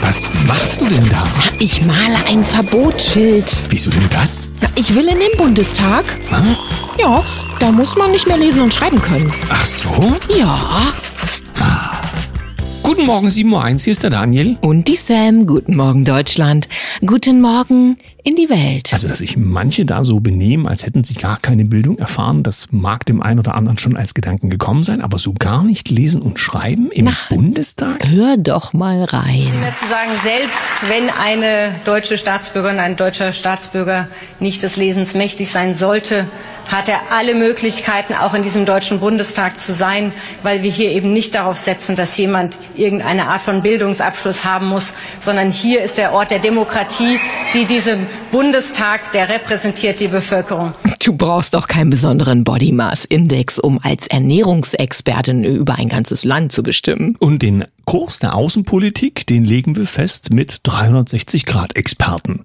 Was 0.00 0.30
machst 0.46 0.80
du 0.80 0.86
denn 0.86 1.06
da? 1.10 1.22
Ich 1.58 1.84
male 1.84 2.16
ein 2.26 2.42
Verbotsschild. 2.42 3.44
Wieso 3.68 3.90
denn 3.90 4.08
das? 4.10 4.48
Na, 4.62 4.68
Ich 4.74 4.94
will 4.94 5.06
in 5.06 5.18
den 5.18 5.36
Bundestag. 5.36 6.04
Hm? 6.30 6.56
Ja, 6.98 7.22
da 7.58 7.70
muss 7.70 7.96
man 7.96 8.10
nicht 8.10 8.26
mehr 8.26 8.38
lesen 8.38 8.62
und 8.62 8.72
schreiben 8.72 9.02
können. 9.02 9.30
Ach 9.50 9.66
so? 9.66 10.14
Ja. 10.34 10.92
Guten 12.82 13.04
Morgen, 13.04 13.28
7.01 13.28 13.52
Uhr, 13.52 13.78
hier 13.84 13.92
ist 13.92 14.02
der 14.02 14.10
Daniel. 14.10 14.56
Und 14.62 14.88
die 14.88 14.96
Sam. 14.96 15.46
Guten 15.46 15.76
Morgen, 15.76 16.04
Deutschland. 16.06 16.68
Guten 17.04 17.42
Morgen 17.42 17.98
in 18.24 18.36
die 18.36 18.48
Welt. 18.48 18.92
Also, 18.92 19.08
dass 19.08 19.18
sich 19.18 19.36
manche 19.36 19.84
da 19.84 20.04
so 20.04 20.20
benehmen, 20.20 20.66
als 20.66 20.84
hätten 20.84 21.04
sie 21.04 21.14
gar 21.14 21.38
keine 21.38 21.64
Bildung 21.64 21.98
erfahren, 21.98 22.42
das 22.42 22.68
mag 22.70 23.06
dem 23.06 23.22
einen 23.22 23.38
oder 23.38 23.54
anderen 23.54 23.78
schon 23.78 23.96
als 23.96 24.14
Gedanken 24.14 24.50
gekommen 24.50 24.82
sein, 24.82 25.00
aber 25.00 25.18
so 25.18 25.32
gar 25.32 25.62
nicht 25.62 25.88
lesen 25.90 26.22
und 26.22 26.38
schreiben 26.38 26.90
im 26.90 27.10
Bundestag? 27.30 28.06
Hör 28.08 28.36
doch 28.36 28.72
mal 28.72 29.04
rein. 29.04 29.48
mehr 29.60 29.74
zu 29.74 29.86
sagen, 29.86 30.10
selbst 30.22 30.88
wenn 30.88 31.10
eine 31.10 31.74
deutsche 31.84 32.18
Staatsbürgerin, 32.18 32.78
ein 32.78 32.96
deutscher 32.96 33.32
Staatsbürger 33.32 34.08
nicht 34.40 34.62
des 34.62 34.76
Lesens 34.76 35.14
mächtig 35.14 35.50
sein 35.50 35.74
sollte, 35.74 36.28
hat 36.68 36.88
er 36.88 37.12
alle 37.12 37.34
Möglichkeiten, 37.34 38.14
auch 38.14 38.34
in 38.34 38.42
diesem 38.42 38.66
Deutschen 38.66 39.00
Bundestag 39.00 39.58
zu 39.58 39.72
sein, 39.72 40.12
weil 40.42 40.62
wir 40.62 40.70
hier 40.70 40.90
eben 40.90 41.12
nicht 41.12 41.34
darauf 41.34 41.56
setzen, 41.56 41.96
dass 41.96 42.16
jemand 42.16 42.58
irgendeine 42.76 43.28
Art 43.28 43.40
von 43.40 43.62
Bildungsabschluss 43.62 44.44
haben 44.44 44.66
muss, 44.66 44.94
sondern 45.20 45.50
hier 45.50 45.80
ist 45.80 45.98
der 45.98 46.12
Ort 46.12 46.30
der 46.30 46.38
Demokratie, 46.40 47.18
die 47.54 47.64
diesem 47.64 48.06
Bundestag, 48.30 49.12
der 49.12 49.28
repräsentiert 49.28 50.00
die 50.00 50.08
Bevölkerung. 50.08 50.74
Du 51.04 51.16
brauchst 51.16 51.54
doch 51.54 51.68
keinen 51.68 51.90
besonderen 51.90 52.44
Body 52.44 52.72
Mass 52.72 53.04
Index, 53.04 53.58
um 53.58 53.78
als 53.82 54.06
Ernährungsexpertin 54.06 55.44
über 55.44 55.76
ein 55.76 55.88
ganzes 55.88 56.24
Land 56.24 56.52
zu 56.52 56.62
bestimmen. 56.62 57.16
Und 57.18 57.42
den 57.42 57.64
Kurs 57.88 58.18
der 58.18 58.34
Außenpolitik, 58.34 59.26
den 59.26 59.44
legen 59.44 59.74
wir 59.74 59.86
fest 59.86 60.30
mit 60.30 60.60
360-Grad-Experten. 60.66 62.44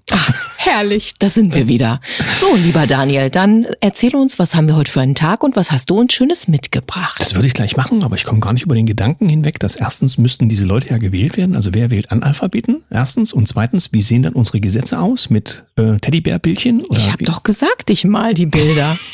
Herrlich, 0.56 1.12
da 1.18 1.28
sind 1.28 1.54
wir 1.54 1.68
wieder. 1.68 2.00
So, 2.38 2.56
lieber 2.56 2.86
Daniel, 2.86 3.28
dann 3.28 3.66
erzähl 3.82 4.16
uns, 4.16 4.38
was 4.38 4.54
haben 4.54 4.68
wir 4.68 4.76
heute 4.76 4.90
für 4.90 5.02
einen 5.02 5.14
Tag 5.14 5.44
und 5.44 5.54
was 5.54 5.70
hast 5.70 5.90
du 5.90 6.00
uns 6.00 6.14
Schönes 6.14 6.48
mitgebracht? 6.48 7.20
Das 7.20 7.34
würde 7.34 7.46
ich 7.46 7.52
gleich 7.52 7.76
machen, 7.76 8.02
aber 8.04 8.16
ich 8.16 8.24
komme 8.24 8.40
gar 8.40 8.54
nicht 8.54 8.62
über 8.62 8.74
den 8.74 8.86
Gedanken 8.86 9.28
hinweg, 9.28 9.58
dass 9.60 9.76
erstens 9.76 10.16
müssten 10.16 10.48
diese 10.48 10.64
Leute 10.64 10.88
ja 10.88 10.96
gewählt 10.96 11.36
werden. 11.36 11.56
Also 11.56 11.74
wer 11.74 11.90
wählt 11.90 12.10
Analphabeten? 12.10 12.82
Erstens. 12.88 13.34
Und 13.34 13.46
zweitens, 13.46 13.92
wie 13.92 14.00
sehen 14.00 14.22
dann 14.22 14.32
unsere 14.32 14.60
Gesetze 14.60 14.98
aus 14.98 15.28
mit 15.28 15.64
äh, 15.76 15.98
Teddybärbildchen? 15.98 16.84
Ich 16.96 17.12
habe 17.12 17.22
doch 17.22 17.42
gesagt, 17.42 17.90
ich 17.90 18.06
mal 18.06 18.32
die 18.32 18.46
Bilder. 18.46 18.96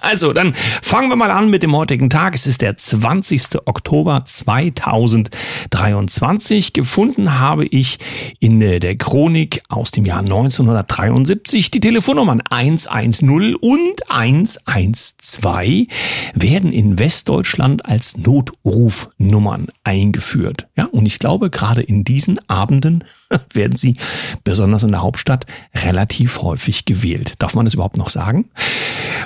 Also, 0.00 0.32
dann 0.32 0.54
fangen 0.54 1.10
wir 1.10 1.16
mal 1.16 1.30
an 1.30 1.50
mit 1.50 1.62
dem 1.62 1.76
heutigen 1.76 2.08
Tag. 2.10 2.34
Es 2.34 2.46
ist 2.46 2.62
der 2.62 2.76
20. 2.76 3.66
Oktober 3.66 4.24
2023. 4.24 6.72
Gefunden 6.72 7.38
habe 7.38 7.66
ich 7.66 8.00
in 8.40 8.60
äh, 8.60 8.80
der 8.80 8.96
Chronik 8.96 9.62
aus 9.68 9.92
dem 9.92 10.06
Jahr 10.06 10.18
1973 10.20 11.70
die 11.70 11.80
Telefonnummern 11.80 12.40
110 12.50 13.54
und 13.54 14.10
112 14.10 15.86
werden 16.34 16.72
in 16.72 16.98
Westdeutschland 16.98 17.84
als 17.84 18.16
Notrufnummern 18.16 19.68
eingeführt. 19.84 20.66
Ja, 20.76 20.86
und 20.86 21.06
ich 21.06 21.20
glaube, 21.20 21.50
gerade 21.50 21.82
in 21.82 22.02
diesen 22.02 22.40
Abenden 22.48 23.04
werden 23.52 23.76
sie 23.76 23.94
besonders 24.42 24.82
in 24.82 24.90
der 24.90 25.02
Hauptstadt 25.02 25.46
relativ 25.76 26.42
häufig 26.42 26.86
gewählt. 26.86 27.34
Darf 27.38 27.54
man 27.54 27.66
das 27.66 27.74
überhaupt 27.74 27.96
noch 27.96 28.08
sagen? 28.08 28.50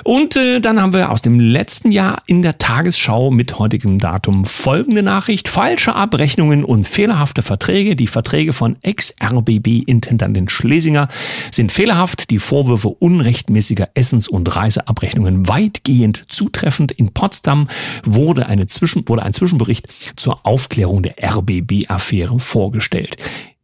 Und 0.03 0.35
äh, 0.35 0.59
dann 0.59 0.81
haben 0.81 0.93
wir 0.93 1.11
aus 1.11 1.21
dem 1.21 1.39
letzten 1.39 1.91
Jahr 1.91 2.21
in 2.27 2.41
der 2.41 2.57
Tagesschau 2.57 3.31
mit 3.31 3.57
heutigem 3.59 3.99
Datum 3.99 4.45
folgende 4.45 5.03
Nachricht. 5.03 5.47
Falsche 5.47 5.95
Abrechnungen 5.95 6.63
und 6.63 6.87
fehlerhafte 6.87 7.41
Verträge. 7.41 7.95
Die 7.95 8.07
Verträge 8.07 8.53
von 8.53 8.77
Ex-RBB-Intendantin 8.81 10.49
Schlesinger 10.49 11.07
sind 11.51 11.71
fehlerhaft. 11.71 12.29
Die 12.29 12.39
Vorwürfe 12.39 12.89
unrechtmäßiger 12.89 13.89
Essens- 13.93 14.27
und 14.27 14.55
Reiseabrechnungen 14.55 15.47
weitgehend 15.47 16.25
zutreffend. 16.27 16.91
In 16.91 17.13
Potsdam 17.13 17.67
wurde, 18.03 18.47
eine 18.47 18.67
Zwischen, 18.67 19.07
wurde 19.07 19.23
ein 19.23 19.33
Zwischenbericht 19.33 19.87
zur 20.15 20.45
Aufklärung 20.45 21.03
der 21.03 21.15
RBB-Affäre 21.21 22.39
vorgestellt. 22.39 23.17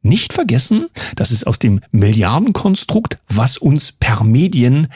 Nicht 0.03 0.33
vergessen, 0.33 0.87
das 1.15 1.31
ist 1.31 1.45
aus 1.45 1.59
dem 1.59 1.79
Milliardenkonstrukt, 1.91 3.19
was 3.27 3.57
uns 3.57 3.91
per 3.91 4.23
Medien 4.23 4.87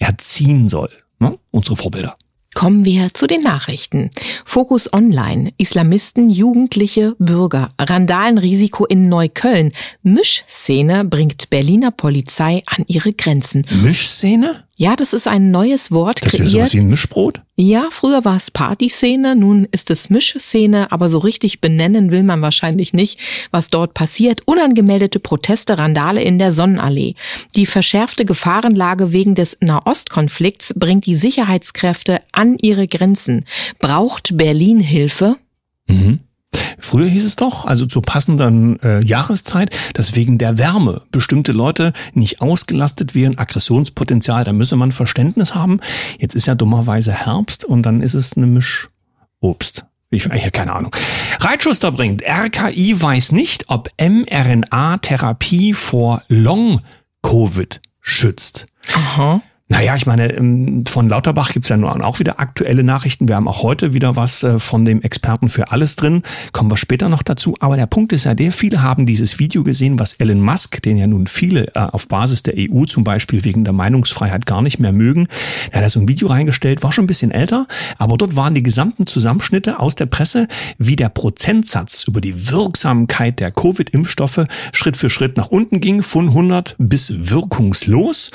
erziehen 0.00 0.68
soll. 0.68 0.90
Ne? 1.20 1.38
Unsere 1.52 1.76
Vorbilder. 1.76 2.16
Kommen 2.54 2.84
wir 2.84 3.14
zu 3.14 3.28
den 3.28 3.42
Nachrichten. 3.42 4.10
Fokus 4.44 4.92
Online. 4.92 5.52
Islamisten, 5.56 6.30
Jugendliche, 6.30 7.14
Bürger. 7.18 7.70
Randalenrisiko 7.78 8.86
in 8.86 9.08
Neukölln. 9.08 9.72
Mischszene 10.02 11.04
bringt 11.04 11.48
Berliner 11.50 11.92
Polizei 11.92 12.62
an 12.66 12.84
ihre 12.88 13.12
Grenzen. 13.12 13.64
Mischszene? 13.82 14.64
Ja, 14.80 14.96
das 14.96 15.12
ist 15.12 15.28
ein 15.28 15.50
neues 15.50 15.92
Wort 15.92 16.24
Das 16.24 16.32
wäre 16.32 16.48
sowas 16.48 16.70
kreiert. 16.70 16.72
wie 16.72 16.78
ein 16.78 16.88
Mischbrot? 16.88 17.42
Ja, 17.54 17.88
früher 17.90 18.24
war 18.24 18.38
es 18.38 18.50
Partyszene, 18.50 19.36
nun 19.36 19.68
ist 19.72 19.90
es 19.90 20.08
Mischszene, 20.08 20.90
aber 20.90 21.10
so 21.10 21.18
richtig 21.18 21.60
benennen 21.60 22.10
will 22.10 22.22
man 22.22 22.40
wahrscheinlich 22.40 22.94
nicht, 22.94 23.20
was 23.50 23.68
dort 23.68 23.92
passiert. 23.92 24.40
Unangemeldete 24.46 25.20
Proteste, 25.20 25.76
Randale 25.76 26.22
in 26.22 26.38
der 26.38 26.50
Sonnenallee. 26.50 27.14
Die 27.56 27.66
verschärfte 27.66 28.24
Gefahrenlage 28.24 29.12
wegen 29.12 29.34
des 29.34 29.58
Nahostkonflikts 29.60 30.72
bringt 30.78 31.04
die 31.04 31.14
Sicherheitskräfte 31.14 32.22
an 32.32 32.56
ihre 32.58 32.88
Grenzen. 32.88 33.44
Braucht 33.80 34.38
Berlin 34.38 34.80
Hilfe? 34.80 35.36
Früher 36.80 37.08
hieß 37.08 37.24
es 37.24 37.36
doch, 37.36 37.64
also 37.64 37.86
zur 37.86 38.02
passenden 38.02 38.80
äh, 38.82 39.00
Jahreszeit, 39.04 39.70
dass 39.94 40.14
wegen 40.16 40.38
der 40.38 40.58
Wärme 40.58 41.02
bestimmte 41.10 41.52
Leute 41.52 41.92
nicht 42.14 42.40
ausgelastet 42.40 43.14
wären, 43.14 43.38
Aggressionspotenzial, 43.38 44.44
da 44.44 44.52
müsse 44.52 44.76
man 44.76 44.92
Verständnis 44.92 45.54
haben. 45.54 45.80
Jetzt 46.18 46.34
ist 46.34 46.46
ja 46.46 46.54
dummerweise 46.54 47.12
Herbst 47.12 47.64
und 47.64 47.82
dann 47.84 48.00
ist 48.00 48.14
es 48.14 48.36
eine 48.36 48.46
Mischobst. 48.46 49.86
Ich, 50.10 50.26
ich 50.26 50.40
habe 50.40 50.50
keine 50.50 50.72
Ahnung. 50.72 50.94
Reitschuster 51.38 51.92
bringt, 51.92 52.22
RKI 52.22 53.00
weiß 53.00 53.32
nicht, 53.32 53.66
ob 53.68 53.88
mRNA-Therapie 54.00 55.72
vor 55.72 56.22
Long-Covid 56.28 57.80
schützt. 58.00 58.66
Aha. 58.92 59.42
Naja, 59.72 59.94
ich 59.94 60.04
meine, 60.04 60.32
ähm, 60.32 60.84
von 60.84 61.08
Lauterbach 61.08 61.52
gibt's 61.52 61.68
ja 61.68 61.76
nur 61.76 62.04
auch 62.04 62.18
wieder 62.18 62.40
aktuelle 62.40 62.82
Nachrichten. 62.82 63.28
Wir 63.28 63.36
haben 63.36 63.46
auch 63.46 63.62
heute 63.62 63.94
wieder 63.94 64.16
was 64.16 64.42
äh, 64.42 64.58
von 64.58 64.84
dem 64.84 65.00
Experten 65.00 65.48
für 65.48 65.70
alles 65.70 65.94
drin. 65.94 66.24
Kommen 66.50 66.72
wir 66.72 66.76
später 66.76 67.08
noch 67.08 67.22
dazu. 67.22 67.54
Aber 67.60 67.76
der 67.76 67.86
Punkt 67.86 68.12
ist 68.12 68.24
ja 68.24 68.34
der, 68.34 68.50
viele 68.50 68.82
haben 68.82 69.06
dieses 69.06 69.38
Video 69.38 69.62
gesehen, 69.62 70.00
was 70.00 70.14
Elon 70.14 70.40
Musk, 70.40 70.82
den 70.82 70.96
ja 70.96 71.06
nun 71.06 71.28
viele 71.28 71.68
äh, 71.76 71.78
auf 71.78 72.08
Basis 72.08 72.42
der 72.42 72.54
EU 72.58 72.82
zum 72.84 73.04
Beispiel 73.04 73.44
wegen 73.44 73.62
der 73.62 73.72
Meinungsfreiheit 73.72 74.44
gar 74.44 74.60
nicht 74.60 74.80
mehr 74.80 74.90
mögen, 74.90 75.28
der 75.68 75.76
hat 75.76 75.84
da 75.84 75.88
so 75.88 76.00
ein 76.00 76.08
Video 76.08 76.26
reingestellt, 76.26 76.82
war 76.82 76.90
schon 76.90 77.04
ein 77.04 77.06
bisschen 77.06 77.30
älter, 77.30 77.68
aber 77.96 78.16
dort 78.16 78.34
waren 78.34 78.56
die 78.56 78.64
gesamten 78.64 79.06
Zusammenschnitte 79.06 79.78
aus 79.78 79.94
der 79.94 80.06
Presse, 80.06 80.48
wie 80.78 80.96
der 80.96 81.10
Prozentsatz 81.10 82.08
über 82.08 82.20
die 82.20 82.50
Wirksamkeit 82.50 83.38
der 83.38 83.52
Covid-Impfstoffe 83.52 84.46
Schritt 84.72 84.96
für 84.96 85.10
Schritt 85.10 85.36
nach 85.36 85.48
unten 85.48 85.80
ging, 85.80 86.02
von 86.02 86.26
100 86.26 86.74
bis 86.78 87.30
wirkungslos. 87.30 88.32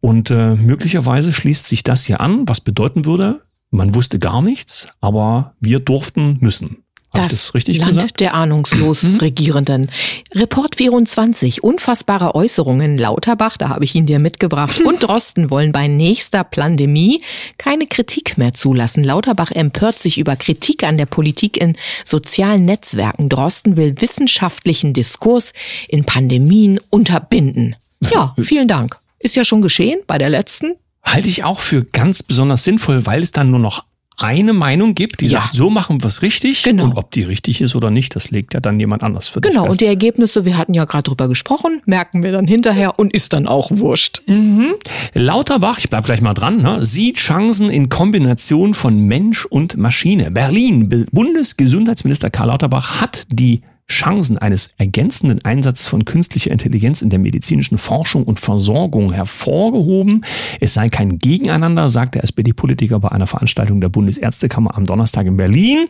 Und 0.00 0.30
äh, 0.30 0.54
möglicherweise 0.54 1.32
schließt 1.32 1.66
sich 1.66 1.82
das 1.82 2.04
hier 2.04 2.20
an, 2.20 2.48
was 2.48 2.60
bedeuten 2.60 3.04
würde, 3.04 3.42
man 3.70 3.94
wusste 3.94 4.18
gar 4.18 4.42
nichts, 4.42 4.88
aber 5.00 5.54
wir 5.60 5.80
durften 5.80 6.38
müssen. 6.40 6.78
Hab 7.14 7.26
ich 7.26 7.30
das 7.30 7.54
richtig 7.54 7.78
Land 7.78 7.94
gesagt? 7.94 8.12
Mhm. 8.12 8.16
der 8.18 8.34
ahnungslos 8.34 9.06
Regierenden. 9.20 9.90
Report 10.34 10.76
24. 10.76 11.62
Unfassbare 11.62 12.34
Äußerungen. 12.34 12.98
Lauterbach, 12.98 13.56
da 13.56 13.68
habe 13.68 13.84
ich 13.84 13.94
ihn 13.94 14.06
dir 14.06 14.18
mitgebracht. 14.18 14.80
Und 14.84 15.02
Drosten 15.02 15.50
wollen 15.50 15.72
bei 15.72 15.88
nächster 15.88 16.44
Pandemie 16.44 17.22
keine 17.58 17.86
Kritik 17.86 18.38
mehr 18.38 18.54
zulassen. 18.54 19.02
Lauterbach 19.02 19.50
empört 19.50 19.98
sich 19.98 20.18
über 20.18 20.36
Kritik 20.36 20.82
an 20.84 20.98
der 20.98 21.06
Politik 21.06 21.56
in 21.56 21.76
sozialen 22.04 22.64
Netzwerken. 22.64 23.28
Drosten 23.28 23.76
will 23.76 23.94
wissenschaftlichen 23.98 24.92
Diskurs 24.92 25.52
in 25.88 26.04
Pandemien 26.04 26.80
unterbinden. 26.90 27.76
Ja, 28.00 28.34
vielen 28.36 28.68
Dank. 28.68 28.98
Ist 29.26 29.34
ja 29.34 29.44
schon 29.44 29.60
geschehen 29.60 29.98
bei 30.06 30.18
der 30.18 30.28
letzten. 30.30 30.76
Halte 31.02 31.28
ich 31.28 31.42
auch 31.42 31.58
für 31.58 31.82
ganz 31.82 32.22
besonders 32.22 32.62
sinnvoll, 32.62 33.06
weil 33.06 33.24
es 33.24 33.32
dann 33.32 33.50
nur 33.50 33.58
noch 33.58 33.84
eine 34.18 34.52
Meinung 34.52 34.94
gibt, 34.94 35.20
die 35.20 35.26
Ja. 35.26 35.40
sagt, 35.42 35.54
so 35.54 35.68
machen 35.68 36.00
wir 36.00 36.06
es 36.06 36.22
richtig. 36.22 36.62
Genau. 36.62 36.84
Und 36.84 36.96
ob 36.96 37.10
die 37.10 37.24
richtig 37.24 37.60
ist 37.60 37.74
oder 37.74 37.90
nicht, 37.90 38.14
das 38.14 38.30
legt 38.30 38.54
ja 38.54 38.60
dann 38.60 38.78
jemand 38.78 39.02
anders 39.02 39.26
für 39.26 39.40
dich 39.40 39.50
Genau, 39.50 39.66
und 39.68 39.80
die 39.80 39.86
Ergebnisse, 39.86 40.44
wir 40.44 40.56
hatten 40.56 40.74
ja 40.74 40.84
gerade 40.84 41.02
drüber 41.02 41.26
gesprochen, 41.26 41.82
merken 41.86 42.22
wir 42.22 42.30
dann 42.30 42.46
hinterher 42.46 43.00
und 43.00 43.12
ist 43.12 43.32
dann 43.32 43.48
auch 43.48 43.68
wurscht. 43.74 44.22
Lauterbach, 45.14 45.78
ich 45.78 45.90
bleib 45.90 46.04
gleich 46.04 46.20
mal 46.20 46.34
dran, 46.34 46.58
ne, 46.62 46.84
sieht 46.84 47.16
Chancen 47.16 47.68
in 47.68 47.88
Kombination 47.88 48.74
von 48.74 48.98
Mensch 49.00 49.44
und 49.44 49.76
Maschine. 49.76 50.30
Berlin, 50.30 50.88
Be- 50.88 51.06
Bundesgesundheitsminister 51.10 52.30
Karl 52.30 52.46
Lauterbach 52.48 53.00
hat 53.00 53.24
die 53.28 53.62
Chancen 53.88 54.36
eines 54.36 54.70
ergänzenden 54.78 55.44
Einsatzes 55.44 55.86
von 55.86 56.04
künstlicher 56.04 56.50
Intelligenz 56.50 57.02
in 57.02 57.10
der 57.10 57.20
medizinischen 57.20 57.78
Forschung 57.78 58.24
und 58.24 58.40
Versorgung 58.40 59.12
hervorgehoben. 59.12 60.24
Es 60.60 60.74
sei 60.74 60.88
kein 60.88 61.18
Gegeneinander, 61.18 61.88
sagt 61.88 62.16
der 62.16 62.24
SPD-Politiker 62.24 62.98
bei 62.98 63.10
einer 63.10 63.26
Veranstaltung 63.26 63.80
der 63.80 63.88
Bundesärztekammer 63.88 64.76
am 64.76 64.84
Donnerstag 64.84 65.26
in 65.26 65.36
Berlin. 65.36 65.86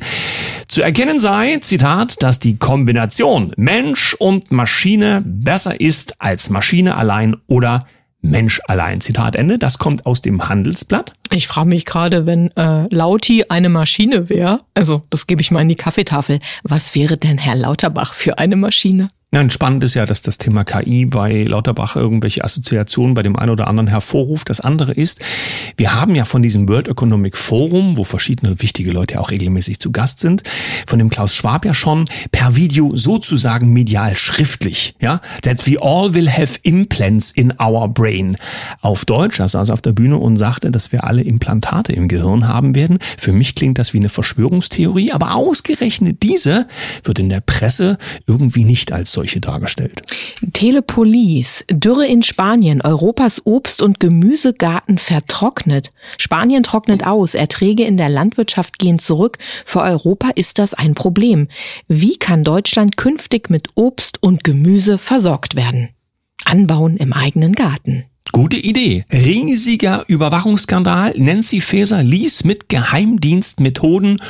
Zu 0.69 0.83
erkennen 0.83 1.19
sei, 1.19 1.57
Zitat, 1.59 2.23
dass 2.23 2.39
die 2.39 2.59
Kombination 2.59 3.53
Mensch 3.57 4.15
und 4.15 4.51
Maschine 4.51 5.23
besser 5.25 5.81
ist 5.81 6.21
als 6.21 6.51
Maschine 6.51 6.97
allein 6.97 7.37
oder 7.47 7.87
Mensch 8.31 8.61
allein. 8.67 9.01
Zitat 9.01 9.37
Ende. 9.37 9.59
Das 9.59 9.79
kommt 9.79 10.07
aus 10.07 10.23
dem 10.23 10.49
Handelsblatt. 10.49 11.13
Ich 11.31 11.47
frage 11.47 11.69
mich 11.69 11.85
gerade, 11.85 12.27
wenn 12.27 12.51
äh, 12.57 12.87
Lauti 12.95 13.45
eine 13.49 13.69
Maschine 13.69 14.29
wäre, 14.29 14.61
also 14.75 15.03
das 15.11 15.27
gebe 15.27 15.41
ich 15.41 15.51
mal 15.51 15.63
in 15.63 15.69
die 15.69 15.75
Kaffeetafel, 15.75 16.41
was 16.63 16.95
wäre 16.95 17.17
denn 17.17 17.39
Herr 17.39 17.57
Lauterbach 17.57 18.15
für 18.15 18.39
eine 18.39 18.57
Maschine? 18.57 19.09
Ja, 19.37 19.51
spannend 19.51 19.85
ist 19.85 19.93
ja, 19.93 20.07
dass 20.07 20.23
das 20.23 20.39
Thema 20.39 20.65
KI 20.65 21.05
bei 21.05 21.45
Lauterbach 21.45 21.95
irgendwelche 21.95 22.43
Assoziationen 22.43 23.13
bei 23.13 23.23
dem 23.23 23.37
einen 23.37 23.51
oder 23.51 23.69
anderen 23.69 23.87
hervorruft. 23.87 24.49
Das 24.49 24.63
andere 24.63 24.95
ist, 24.95 25.23
wir 25.77 25.95
haben 25.95 26.15
ja 26.15 26.25
von 26.25 26.41
diesem 26.41 26.67
World 26.71 26.89
Economic 26.89 27.37
Forum, 27.37 27.99
wo 27.99 28.05
verschiedene 28.05 28.63
wichtige 28.63 28.93
Leute 28.93 29.21
auch 29.21 29.31
regelmäßig 29.31 29.79
zu 29.79 29.93
Gast 29.93 30.21
sind, 30.21 30.43
von 30.87 30.99
dem 30.99 31.11
Klaus 31.11 31.35
Schwab 31.35 31.67
ja 31.67 31.75
schon 31.75 32.07
per 32.33 32.57
Video 32.57 32.97
sozusagen 32.97 33.75
medial 33.75 34.15
schriftlich, 34.15 34.95
ja, 35.03 35.21
that 35.43 35.67
we 35.67 35.79
all 35.83 36.15
will 36.15 36.31
have 36.31 36.59
implants 36.63 37.31
in 37.31 37.53
our 37.61 37.89
brain. 37.89 38.39
Auf 38.81 39.05
Deutsch, 39.05 39.39
er 39.39 39.49
saß 39.49 39.69
auf 39.69 39.83
der 39.83 39.93
Bühne 39.93 40.17
und 40.17 40.39
sagte, 40.39 40.71
dass 40.71 40.93
wir 40.93 41.05
alle 41.05 41.21
Implantate 41.21 41.93
im 41.93 42.09
Gehirn 42.09 42.49
haben 42.49 42.75
werden. 42.75 43.01
Für 43.19 43.33
mich 43.33 43.55
klingt 43.55 43.79
das 43.79 43.93
wie 43.93 43.99
eine 43.99 44.09
Verschwörungstheorie, 44.09 45.13
aber 45.13 45.35
ausgerechnet 45.35 46.23
diese 46.23 46.67
wird 47.05 47.19
in 47.19 47.29
der 47.29 47.43
Presse 47.43 47.99
irgendwie 48.27 48.65
nicht 48.65 48.93
als 48.93 49.13
solche 49.13 49.26
dargestellt. 49.41 50.03
Telepolis, 50.53 51.65
Dürre 51.71 52.07
in 52.07 52.23
Spanien, 52.23 52.81
Europas 52.81 53.45
Obst- 53.45 53.83
und 53.83 54.01
Gemüsegarten 54.01 54.99
vertrocknet. 54.99 55.91
Spanien 56.19 56.63
trocknet 56.63 57.07
aus, 57.07 57.35
Erträge 57.35 57.85
in 57.85 57.97
der 57.97 58.09
Landwirtschaft 58.09 58.79
gehen 58.79 58.99
zurück. 58.99 59.39
Für 59.65 59.83
Europa 59.83 60.31
ist 60.35 60.59
das 60.59 60.75
ein 60.75 60.95
Problem. 60.95 61.49
Wie 61.89 62.17
kann 62.17 62.45
Deutschland 62.45 62.97
künftig 62.97 63.51
mit 63.51 63.69
Obst 63.75 64.23
und 64.23 64.45
Gemüse 64.45 64.99
versorgt 64.99 65.57
werden? 65.57 65.91
Anbauen 66.45 66.97
im 66.97 67.13
eigenen 67.13 67.53
Garten. 67.53 68.05
Gute 68.37 68.59
Idee. 68.59 69.07
Riesiger 69.11 70.05
Überwachungsskandal. 70.09 71.15
Nancy 71.17 71.63
Faeser 71.63 72.03
ließ 72.03 72.45
mit 72.45 72.69
Geheimdienstmethoden 72.69 74.21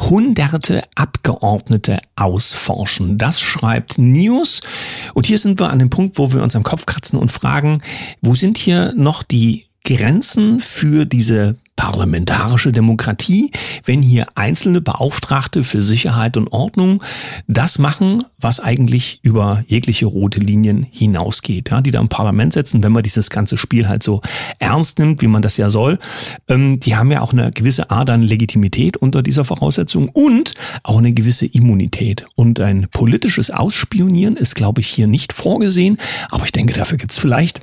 hunderte 0.00 0.82
Abgeordnete 0.96 2.00
ausforschen. 2.16 3.18
Das 3.18 3.40
schreibt 3.40 3.98
News. 3.98 4.62
Und 5.14 5.26
hier 5.26 5.38
sind 5.38 5.60
wir 5.60 5.70
an 5.70 5.78
dem 5.78 5.90
Punkt, 5.90 6.18
wo 6.18 6.32
wir 6.32 6.42
uns 6.42 6.56
am 6.56 6.64
Kopf 6.64 6.86
kratzen 6.86 7.20
und 7.20 7.30
fragen, 7.30 7.82
wo 8.20 8.34
sind 8.34 8.58
hier 8.58 8.94
noch 8.96 9.22
die 9.22 9.66
Grenzen 9.84 10.60
für 10.60 11.04
diese 11.04 11.56
parlamentarische 11.76 12.70
Demokratie, 12.70 13.50
wenn 13.84 14.02
hier 14.02 14.26
einzelne 14.34 14.80
Beauftragte 14.80 15.64
für 15.64 15.82
Sicherheit 15.82 16.36
und 16.36 16.52
Ordnung 16.52 17.02
das 17.48 17.78
machen, 17.78 18.24
was 18.38 18.60
eigentlich 18.60 19.18
über 19.22 19.64
jegliche 19.66 20.06
rote 20.06 20.38
Linien 20.38 20.86
hinausgeht, 20.90 21.70
ja, 21.70 21.80
die 21.80 21.90
da 21.90 22.00
im 22.00 22.08
Parlament 22.08 22.52
setzen, 22.52 22.84
wenn 22.84 22.92
man 22.92 23.02
dieses 23.02 23.30
ganze 23.30 23.56
Spiel 23.58 23.88
halt 23.88 24.02
so 24.02 24.20
ernst 24.58 24.98
nimmt, 24.98 25.22
wie 25.22 25.28
man 25.28 25.42
das 25.42 25.56
ja 25.56 25.70
soll, 25.70 25.98
ähm, 26.46 26.78
die 26.78 26.94
haben 26.94 27.10
ja 27.10 27.20
auch 27.20 27.32
eine 27.32 27.50
gewisse 27.50 27.90
Art 27.90 28.10
an 28.10 28.22
Legitimität 28.22 28.96
unter 28.96 29.22
dieser 29.22 29.44
Voraussetzung 29.44 30.08
und 30.10 30.54
auch 30.84 30.98
eine 30.98 31.12
gewisse 31.12 31.46
Immunität. 31.46 32.26
Und 32.36 32.60
ein 32.60 32.86
politisches 32.92 33.50
Ausspionieren 33.50 34.36
ist, 34.36 34.54
glaube 34.54 34.82
ich, 34.82 34.88
hier 34.88 35.06
nicht 35.06 35.32
vorgesehen, 35.32 35.98
aber 36.30 36.44
ich 36.44 36.52
denke, 36.52 36.74
dafür 36.74 36.98
gibt's 36.98 37.18
vielleicht 37.18 37.60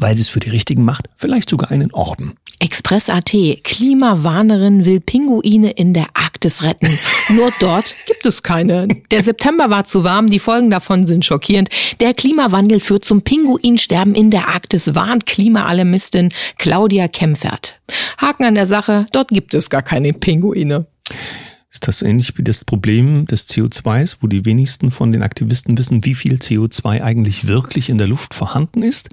weil 0.00 0.16
sie 0.16 0.22
es 0.22 0.28
für 0.28 0.40
die 0.40 0.50
Richtigen 0.50 0.84
macht, 0.84 1.06
vielleicht 1.14 1.50
sogar 1.50 1.70
einen 1.70 1.92
Orden. 1.92 2.34
Express.at. 2.58 3.34
Klimawarnerin 3.64 4.86
will 4.86 5.00
Pinguine 5.00 5.70
in 5.72 5.92
der 5.92 6.06
Arktis 6.14 6.62
retten. 6.62 6.88
Nur 7.28 7.50
dort 7.60 7.94
gibt 8.06 8.24
es 8.24 8.42
keine. 8.42 8.88
Der 9.10 9.22
September 9.22 9.68
war 9.68 9.84
zu 9.84 10.04
warm, 10.04 10.28
die 10.28 10.38
Folgen 10.38 10.70
davon 10.70 11.06
sind 11.06 11.24
schockierend. 11.24 11.68
Der 12.00 12.14
Klimawandel 12.14 12.80
führt 12.80 13.04
zum 13.04 13.22
Pinguinsterben 13.22 14.14
in 14.14 14.30
der 14.30 14.48
Arktis, 14.48 14.94
warnt 14.94 15.26
Klimaalarmistin 15.26 16.30
Claudia 16.56 17.08
Kempfert. 17.08 17.78
Haken 18.18 18.44
an 18.44 18.54
der 18.54 18.66
Sache, 18.66 19.06
dort 19.12 19.28
gibt 19.28 19.52
es 19.52 19.68
gar 19.68 19.82
keine 19.82 20.12
Pinguine. 20.14 20.86
Ist 21.70 21.88
das 21.88 22.00
ähnlich 22.00 22.38
wie 22.38 22.42
das 22.42 22.64
Problem 22.64 23.26
des 23.26 23.48
CO2s, 23.48 24.18
wo 24.20 24.28
die 24.28 24.44
wenigsten 24.44 24.90
von 24.90 25.12
den 25.12 25.22
Aktivisten 25.22 25.76
wissen, 25.76 26.04
wie 26.04 26.14
viel 26.14 26.36
CO2 26.36 27.02
eigentlich 27.02 27.48
wirklich 27.48 27.88
in 27.88 27.98
der 27.98 28.06
Luft 28.06 28.34
vorhanden 28.34 28.82
ist? 28.82 29.10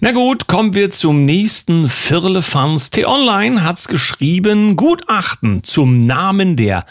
Na 0.00 0.12
gut, 0.12 0.46
kommen 0.46 0.74
wir 0.74 0.90
zum 0.90 1.24
nächsten 1.24 1.88
Firlefanz. 1.88 2.90
T-Online 2.90 3.64
hat's 3.64 3.88
geschrieben, 3.88 4.76
Gutachten 4.76 5.64
zum 5.64 6.00
Namen 6.00 6.56
der 6.56 6.84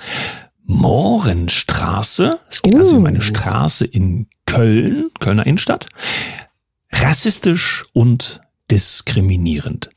Mohrenstraße. 0.64 2.40
Es 2.50 2.62
geht 2.62 2.74
uh. 2.74 2.80
also 2.80 2.98
um 2.98 3.06
eine 3.06 3.20
uh. 3.20 3.24
Straße 3.24 3.86
in 3.86 4.28
Köln, 4.46 5.12
Kölner 5.20 5.46
Innenstadt. 5.46 5.88
Rassistisch 6.92 7.86
und 7.94 8.42
diskriminierend. 8.72 9.91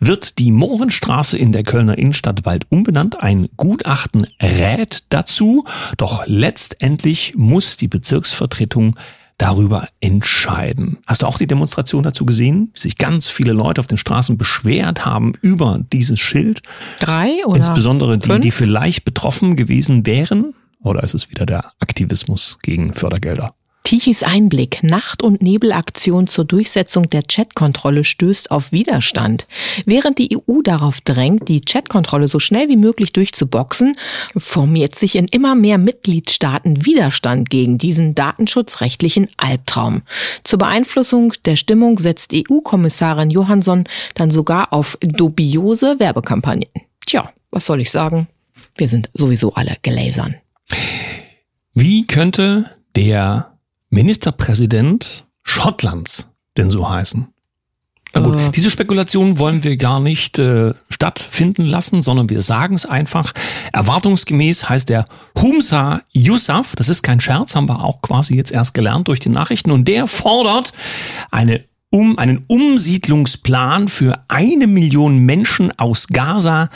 Wird 0.00 0.38
die 0.38 0.50
Mohrenstraße 0.50 1.36
in 1.36 1.52
der 1.52 1.62
Kölner 1.62 1.98
Innenstadt 1.98 2.42
bald 2.42 2.66
umbenannt? 2.70 3.22
Ein 3.22 3.48
Gutachten 3.58 4.26
rät 4.42 5.04
dazu, 5.10 5.64
doch 5.98 6.24
letztendlich 6.26 7.34
muss 7.36 7.76
die 7.76 7.88
Bezirksvertretung 7.88 8.96
darüber 9.36 9.88
entscheiden. 10.00 10.98
Hast 11.06 11.22
du 11.22 11.26
auch 11.26 11.36
die 11.36 11.46
Demonstration 11.46 12.02
dazu 12.02 12.24
gesehen? 12.24 12.72
Sich 12.74 12.96
ganz 12.96 13.28
viele 13.28 13.52
Leute 13.52 13.80
auf 13.80 13.86
den 13.86 13.98
Straßen 13.98 14.38
beschwert 14.38 15.04
haben 15.04 15.34
über 15.42 15.80
dieses 15.92 16.18
Schild. 16.18 16.62
Drei 16.98 17.44
oder? 17.44 17.58
Insbesondere 17.58 18.18
die, 18.18 18.26
fünf? 18.26 18.40
die 18.40 18.50
vielleicht 18.50 19.04
betroffen 19.04 19.56
gewesen 19.56 20.06
wären. 20.06 20.54
Oder 20.82 21.02
ist 21.02 21.14
es 21.14 21.30
wieder 21.30 21.44
der 21.44 21.72
Aktivismus 21.78 22.58
gegen 22.62 22.94
Fördergelder? 22.94 23.52
Tichys 23.82 24.22
Einblick, 24.22 24.82
Nacht- 24.82 25.22
und 25.22 25.42
Nebelaktion 25.42 26.26
zur 26.26 26.44
Durchsetzung 26.44 27.10
der 27.10 27.22
Chatkontrolle 27.22 28.04
stößt 28.04 28.50
auf 28.50 28.72
Widerstand. 28.72 29.46
Während 29.84 30.18
die 30.18 30.36
EU 30.36 30.62
darauf 30.62 31.00
drängt, 31.00 31.48
die 31.48 31.60
Chatkontrolle 31.60 32.28
so 32.28 32.38
schnell 32.38 32.68
wie 32.68 32.76
möglich 32.76 33.12
durchzuboxen, 33.12 33.96
formiert 34.36 34.94
sich 34.94 35.16
in 35.16 35.26
immer 35.26 35.54
mehr 35.54 35.78
Mitgliedstaaten 35.78 36.84
Widerstand 36.86 37.50
gegen 37.50 37.78
diesen 37.78 38.14
datenschutzrechtlichen 38.14 39.28
Albtraum. 39.36 40.02
Zur 40.44 40.60
Beeinflussung 40.60 41.32
der 41.44 41.56
Stimmung 41.56 41.98
setzt 41.98 42.32
EU-Kommissarin 42.32 43.30
Johansson 43.30 43.84
dann 44.14 44.30
sogar 44.30 44.72
auf 44.72 44.98
dubiose 45.00 45.98
Werbekampagnen. 45.98 46.68
Tja, 47.06 47.32
was 47.50 47.66
soll 47.66 47.80
ich 47.80 47.90
sagen? 47.90 48.28
Wir 48.76 48.88
sind 48.88 49.10
sowieso 49.14 49.54
alle 49.54 49.76
gelasern. 49.82 50.36
Wie 51.74 52.06
könnte 52.06 52.70
der 52.94 53.58
Ministerpräsident 53.90 55.26
Schottlands 55.42 56.30
denn 56.56 56.70
so 56.70 56.88
heißen? 56.88 57.28
Na 58.12 58.20
gut, 58.20 58.36
äh. 58.36 58.50
diese 58.50 58.70
Spekulation 58.70 59.38
wollen 59.38 59.62
wir 59.62 59.76
gar 59.76 60.00
nicht 60.00 60.38
äh, 60.38 60.74
stattfinden 60.88 61.64
lassen, 61.64 62.02
sondern 62.02 62.28
wir 62.28 62.42
sagen 62.42 62.74
es 62.74 62.86
einfach. 62.86 63.32
Erwartungsgemäß 63.72 64.68
heißt 64.68 64.90
er 64.90 65.06
Humsa 65.40 66.02
Yusuf, 66.10 66.74
das 66.76 66.88
ist 66.88 67.02
kein 67.02 67.20
Scherz, 67.20 67.54
haben 67.54 67.68
wir 67.68 67.84
auch 67.84 68.02
quasi 68.02 68.34
jetzt 68.34 68.52
erst 68.52 68.74
gelernt 68.74 69.08
durch 69.08 69.20
die 69.20 69.28
Nachrichten, 69.28 69.70
und 69.70 69.86
der 69.86 70.06
fordert 70.06 70.72
eine 71.30 71.64
um 71.92 72.18
einen 72.18 72.44
Umsiedlungsplan 72.46 73.88
für 73.88 74.14
eine 74.28 74.68
Million 74.68 75.18
Menschen 75.18 75.76
aus 75.76 76.06
Gaza 76.06 76.68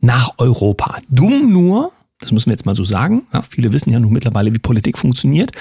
nach 0.00 0.32
Europa. 0.36 0.98
Dumm 1.08 1.50
nur, 1.52 1.90
das 2.22 2.32
müssen 2.32 2.46
wir 2.46 2.54
jetzt 2.54 2.66
mal 2.66 2.74
so 2.74 2.84
sagen. 2.84 3.22
Ja, 3.32 3.42
viele 3.42 3.72
wissen 3.72 3.90
ja 3.90 4.00
nun 4.00 4.12
mittlerweile, 4.12 4.54
wie 4.54 4.58
Politik 4.58 4.96
funktioniert. 4.96 5.52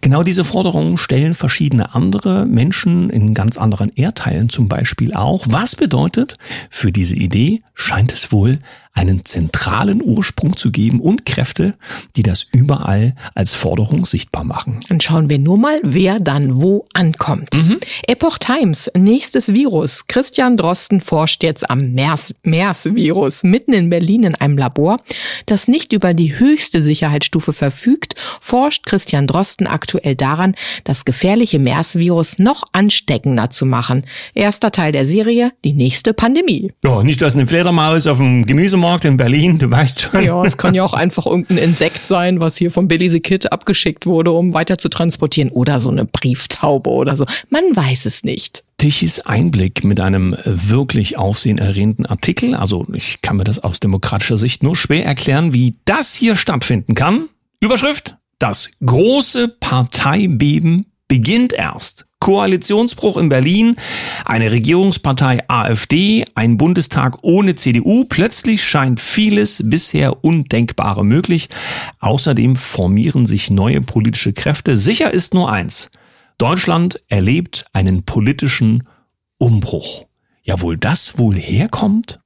Genau 0.00 0.22
diese 0.22 0.44
Forderungen 0.44 0.96
stellen 0.96 1.34
verschiedene 1.34 1.94
andere 1.94 2.46
Menschen 2.46 3.10
in 3.10 3.34
ganz 3.34 3.58
anderen 3.58 3.90
Erdteilen 3.94 4.48
zum 4.48 4.68
Beispiel 4.68 5.12
auch. 5.12 5.46
Was 5.50 5.76
bedeutet, 5.76 6.38
für 6.70 6.92
diese 6.92 7.16
Idee 7.16 7.62
scheint 7.74 8.12
es 8.12 8.32
wohl 8.32 8.60
einen 8.96 9.24
zentralen 9.24 10.02
Ursprung 10.02 10.56
zu 10.56 10.70
geben 10.70 11.00
und 11.00 11.26
Kräfte, 11.26 11.74
die 12.16 12.22
das 12.22 12.46
überall 12.50 13.14
als 13.34 13.54
Forderung 13.54 14.06
sichtbar 14.06 14.42
machen. 14.42 14.80
Dann 14.88 15.00
schauen 15.00 15.28
wir 15.28 15.38
nur 15.38 15.58
mal, 15.58 15.80
wer 15.82 16.18
dann 16.18 16.60
wo 16.62 16.86
ankommt. 16.94 17.54
Mhm. 17.54 17.78
Epoch 18.08 18.38
Times, 18.38 18.90
nächstes 18.96 19.52
Virus. 19.52 20.06
Christian 20.06 20.56
Drosten 20.56 21.02
forscht 21.02 21.42
jetzt 21.42 21.68
am 21.68 21.92
MERS-Virus 21.92 23.42
mitten 23.42 23.74
in 23.74 23.90
Berlin 23.90 24.24
in 24.24 24.34
einem 24.34 24.56
Labor, 24.56 24.96
das 25.44 25.68
nicht 25.68 25.92
über 25.92 26.14
die 26.14 26.38
höchste 26.38 26.80
Sicherheitsstufe 26.80 27.52
verfügt, 27.52 28.14
forscht 28.40 28.86
Christian 28.86 29.26
Drosten 29.26 29.66
aktuell 29.66 30.14
daran, 30.14 30.54
das 30.84 31.04
gefährliche 31.04 31.58
MERS-Virus 31.58 32.38
noch 32.38 32.62
ansteckender 32.72 33.50
zu 33.50 33.66
machen. 33.66 34.06
Erster 34.34 34.72
Teil 34.72 34.92
der 34.92 35.04
Serie, 35.04 35.52
die 35.64 35.74
nächste 35.74 36.14
Pandemie. 36.14 36.72
Ja, 36.82 37.02
nicht, 37.02 37.20
dass 37.20 37.34
eine 37.34 37.46
Fledermaus 37.46 38.06
auf 38.06 38.16
dem 38.16 38.46
Gemüsemarkt 38.46 38.85
Supermarkt 38.86 39.04
in 39.04 39.16
Berlin, 39.16 39.58
du 39.58 39.68
weißt 39.68 40.00
schon. 40.00 40.22
Ja, 40.22 40.44
es 40.44 40.56
kann 40.56 40.72
ja 40.72 40.84
auch 40.84 40.94
einfach 40.94 41.26
irgendein 41.26 41.58
Insekt 41.58 42.06
sein, 42.06 42.40
was 42.40 42.56
hier 42.56 42.70
vom 42.70 42.86
Billy 42.86 43.08
the 43.08 43.18
Kid 43.18 43.50
abgeschickt 43.50 44.06
wurde, 44.06 44.30
um 44.30 44.54
weiter 44.54 44.78
zu 44.78 44.88
transportieren. 44.88 45.50
Oder 45.50 45.80
so 45.80 45.90
eine 45.90 46.04
Brieftaube 46.04 46.88
oder 46.90 47.16
so. 47.16 47.26
Man 47.50 47.64
weiß 47.74 48.06
es 48.06 48.22
nicht. 48.22 48.62
Tichys 48.78 49.18
Einblick 49.18 49.82
mit 49.82 49.98
einem 49.98 50.36
wirklich 50.44 51.18
aufsehenerregenden 51.18 52.06
Artikel. 52.06 52.54
Also 52.54 52.86
ich 52.92 53.20
kann 53.22 53.38
mir 53.38 53.44
das 53.44 53.58
aus 53.58 53.80
demokratischer 53.80 54.38
Sicht 54.38 54.62
nur 54.62 54.76
schwer 54.76 55.04
erklären, 55.04 55.52
wie 55.52 55.74
das 55.84 56.14
hier 56.14 56.36
stattfinden 56.36 56.94
kann. 56.94 57.24
Überschrift. 57.60 58.14
Das 58.38 58.70
große 58.84 59.48
Parteibeben 59.48 60.86
beginnt 61.08 61.52
erst. 61.52 62.06
Koalitionsbruch 62.26 63.18
in 63.18 63.28
Berlin, 63.28 63.76
eine 64.24 64.50
Regierungspartei 64.50 65.38
AfD, 65.46 66.24
ein 66.34 66.56
Bundestag 66.56 67.18
ohne 67.22 67.54
CDU. 67.54 68.04
Plötzlich 68.04 68.64
scheint 68.64 68.98
vieles 68.98 69.62
bisher 69.64 70.24
Undenkbare 70.24 71.04
möglich. 71.04 71.48
Außerdem 72.00 72.56
formieren 72.56 73.26
sich 73.26 73.48
neue 73.50 73.80
politische 73.80 74.32
Kräfte. 74.32 74.76
Sicher 74.76 75.12
ist 75.12 75.34
nur 75.34 75.52
eins. 75.52 75.92
Deutschland 76.36 77.00
erlebt 77.06 77.66
einen 77.72 78.02
politischen 78.02 78.82
Umbruch. 79.38 80.06
Ja, 80.42 80.60
wohl 80.60 80.78
das 80.78 81.18
wohl 81.18 81.36
herkommt? 81.36 82.18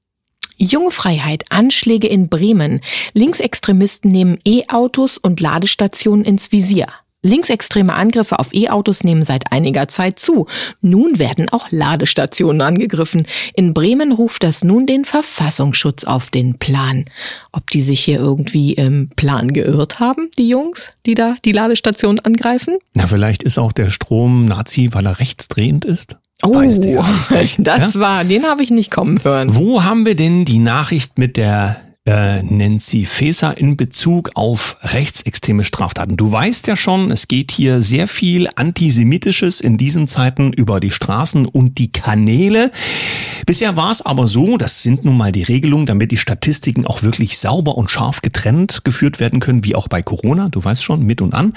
Junge 0.56 0.92
Freiheit, 0.92 1.44
Anschläge 1.50 2.06
in 2.06 2.30
Bremen. 2.30 2.80
Linksextremisten 3.12 4.10
nehmen 4.10 4.38
E-Autos 4.46 5.18
und 5.18 5.40
Ladestationen 5.40 6.24
ins 6.24 6.52
Visier. 6.52 6.86
Linksextreme 7.22 7.92
Angriffe 7.92 8.38
auf 8.38 8.54
E-Autos 8.54 9.04
nehmen 9.04 9.22
seit 9.22 9.52
einiger 9.52 9.88
Zeit 9.88 10.18
zu. 10.18 10.46
Nun 10.80 11.18
werden 11.18 11.48
auch 11.50 11.70
Ladestationen 11.70 12.62
angegriffen. 12.62 13.26
In 13.54 13.74
Bremen 13.74 14.12
ruft 14.12 14.42
das 14.42 14.64
nun 14.64 14.86
den 14.86 15.04
Verfassungsschutz 15.04 16.04
auf 16.04 16.30
den 16.30 16.58
Plan. 16.58 17.04
Ob 17.52 17.70
die 17.70 17.82
sich 17.82 18.00
hier 18.00 18.18
irgendwie 18.18 18.72
im 18.72 19.10
Plan 19.16 19.52
geirrt 19.52 20.00
haben, 20.00 20.30
die 20.38 20.48
Jungs, 20.48 20.90
die 21.04 21.14
da 21.14 21.36
die 21.44 21.52
Ladestation 21.52 22.20
angreifen? 22.20 22.76
Na, 22.94 23.06
vielleicht 23.06 23.42
ist 23.42 23.58
auch 23.58 23.72
der 23.72 23.90
Strom 23.90 24.46
Nazi, 24.46 24.90
weil 24.92 25.06
er 25.06 25.20
rechtsdrehend 25.20 25.84
ist. 25.84 26.16
Oh, 26.42 26.54
Weiß 26.54 26.80
der 26.80 27.04
nicht, 27.32 27.56
das 27.58 27.94
ja? 27.94 28.00
war, 28.00 28.24
den 28.24 28.44
habe 28.44 28.62
ich 28.62 28.70
nicht 28.70 28.90
kommen 28.90 29.22
hören. 29.22 29.54
Wo 29.54 29.84
haben 29.84 30.06
wir 30.06 30.14
denn 30.14 30.46
die 30.46 30.58
Nachricht 30.58 31.18
mit 31.18 31.36
der 31.36 31.82
äh, 32.10 32.42
Nancy 32.42 33.06
Faeser 33.06 33.56
in 33.56 33.76
Bezug 33.76 34.32
auf 34.34 34.78
rechtsextreme 34.82 35.62
Straftaten. 35.62 36.16
Du 36.16 36.32
weißt 36.32 36.66
ja 36.66 36.74
schon, 36.74 37.12
es 37.12 37.28
geht 37.28 37.52
hier 37.52 37.82
sehr 37.82 38.08
viel 38.08 38.48
Antisemitisches 38.56 39.60
in 39.60 39.76
diesen 39.76 40.08
Zeiten 40.08 40.52
über 40.52 40.80
die 40.80 40.90
Straßen 40.90 41.46
und 41.46 41.78
die 41.78 41.92
Kanäle. 41.92 42.72
Bisher 43.46 43.76
war 43.76 43.92
es 43.92 44.02
aber 44.02 44.26
so, 44.26 44.56
das 44.56 44.82
sind 44.82 45.04
nun 45.04 45.16
mal 45.16 45.30
die 45.30 45.44
Regelungen, 45.44 45.86
damit 45.86 46.10
die 46.10 46.16
Statistiken 46.16 46.84
auch 46.84 47.04
wirklich 47.04 47.38
sauber 47.38 47.78
und 47.78 47.90
scharf 47.90 48.22
getrennt 48.22 48.82
geführt 48.82 49.20
werden 49.20 49.38
können, 49.38 49.64
wie 49.64 49.76
auch 49.76 49.86
bei 49.86 50.02
Corona, 50.02 50.48
du 50.48 50.62
weißt 50.62 50.82
schon, 50.82 51.02
mit 51.02 51.20
und 51.20 51.32
an 51.32 51.52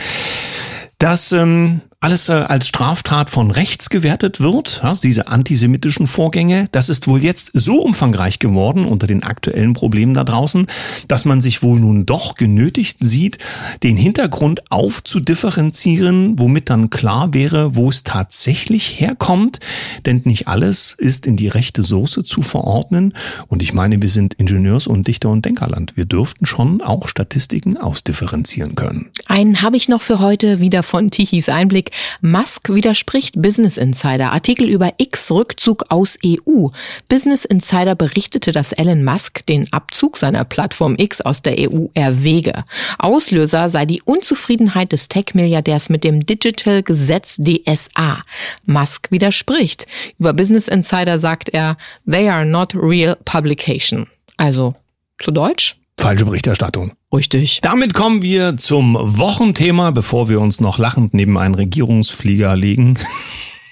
dass 1.04 1.34
ähm, 1.34 1.82
alles 2.04 2.28
äh, 2.28 2.34
als 2.34 2.68
Straftat 2.68 3.30
von 3.30 3.50
rechts 3.50 3.90
gewertet 3.90 4.42
wird, 4.42 4.84
diese 5.04 5.30
antisemitischen 5.30 6.06
Vorgänge, 6.06 6.68
das 6.74 6.90
ist 6.90 7.08
wohl 7.08 7.24
jetzt 7.24 7.52
so 7.54 7.82
umfangreich 7.82 8.40
geworden 8.40 8.84
unter 8.84 9.08
den 9.08 9.24
aktuellen 9.24 9.74
Problemen 9.74 10.14
da 10.14 10.26
draußen, 10.26 10.68
dass 11.08 11.24
man 11.24 11.40
sich 11.40 11.64
wohl 11.64 11.80
nun 11.80 12.06
doch 12.06 12.36
genötigt 12.36 12.98
sieht, 13.00 13.38
den 13.84 13.96
Hintergrund 13.96 14.70
aufzudifferenzieren, 14.70 16.38
womit 16.38 16.70
dann 16.70 16.90
klar 16.90 17.34
wäre, 17.34 17.78
wo 17.78 17.90
es 17.90 18.04
tatsächlich 18.04 19.00
herkommt, 19.00 19.62
denn 20.06 20.24
nicht 20.26 20.50
alles 20.50 20.96
ist 20.98 21.26
in 21.26 21.38
die 21.38 21.48
rechte 21.48 21.84
Soße 21.84 22.24
zu 22.24 22.42
verordnen 22.42 23.14
und 23.48 23.64
ich 23.64 23.74
meine, 23.74 24.02
wir 24.02 24.10
sind 24.10 24.34
Ingenieurs- 24.34 24.88
und 24.88 25.08
Dichter- 25.08 25.30
und 25.30 25.46
Denkerland. 25.46 25.96
Wir 25.96 26.06
dürften 26.06 26.46
schon 26.46 26.82
auch 26.82 27.08
Statistiken 27.08 27.78
ausdifferenzieren 27.78 28.76
können. 28.76 29.10
Einen 29.28 29.62
habe 29.62 29.78
ich 29.78 29.88
noch 29.88 30.02
für 30.02 30.20
heute 30.20 30.60
wieder 30.60 30.84
von 30.84 31.10
Tichys 31.10 31.48
Einblick. 31.48 31.93
Musk 32.22 32.70
widerspricht 32.70 33.42
Business 33.42 33.78
Insider. 33.78 34.32
Artikel 34.32 34.70
über 34.70 34.94
X-Rückzug 34.98 35.86
aus 35.90 36.18
EU. 36.26 36.70
Business 37.10 37.46
Insider 37.46 37.96
berichtete, 37.96 38.52
dass 38.52 38.72
Elon 38.72 39.04
Musk 39.04 39.46
den 39.46 39.72
Abzug 39.72 40.18
seiner 40.18 40.46
Plattform 40.46 40.96
X 40.98 41.22
aus 41.22 41.42
der 41.42 41.56
EU 41.58 41.88
erwäge. 41.94 42.66
Auslöser 43.00 43.70
sei 43.70 43.86
die 43.86 44.02
Unzufriedenheit 44.02 44.92
des 44.92 45.08
Tech-Milliardärs 45.10 45.90
mit 45.90 46.04
dem 46.04 46.26
Digital-Gesetz 46.26 47.38
DSA. 47.38 48.24
Musk 48.66 49.12
widerspricht. 49.12 49.88
Über 50.20 50.34
Business 50.34 50.68
Insider 50.68 51.18
sagt 51.20 51.50
er, 51.50 51.78
they 52.10 52.30
are 52.30 52.46
not 52.46 52.74
real 52.76 53.18
publication. 53.26 54.08
Also, 54.38 54.76
zu 55.20 55.32
Deutsch? 55.32 55.78
Falsche 55.98 56.26
Berichterstattung. 56.26 56.92
Richtig. 57.14 57.60
Damit 57.62 57.94
kommen 57.94 58.22
wir 58.22 58.58
zum 58.58 58.96
Wochenthema, 58.96 59.92
bevor 59.92 60.30
wir 60.30 60.42
uns 60.42 60.60
noch 60.60 60.78
lachend 60.78 61.14
neben 61.14 61.38
einen 61.38 61.56
Regierungsflieger 61.56 62.56
legen. 62.56 62.98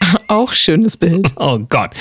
Auch 0.28 0.54
schönes 0.54 0.98
Bild. 0.98 1.28
Oh 1.44 1.58
Gott, 1.58 1.92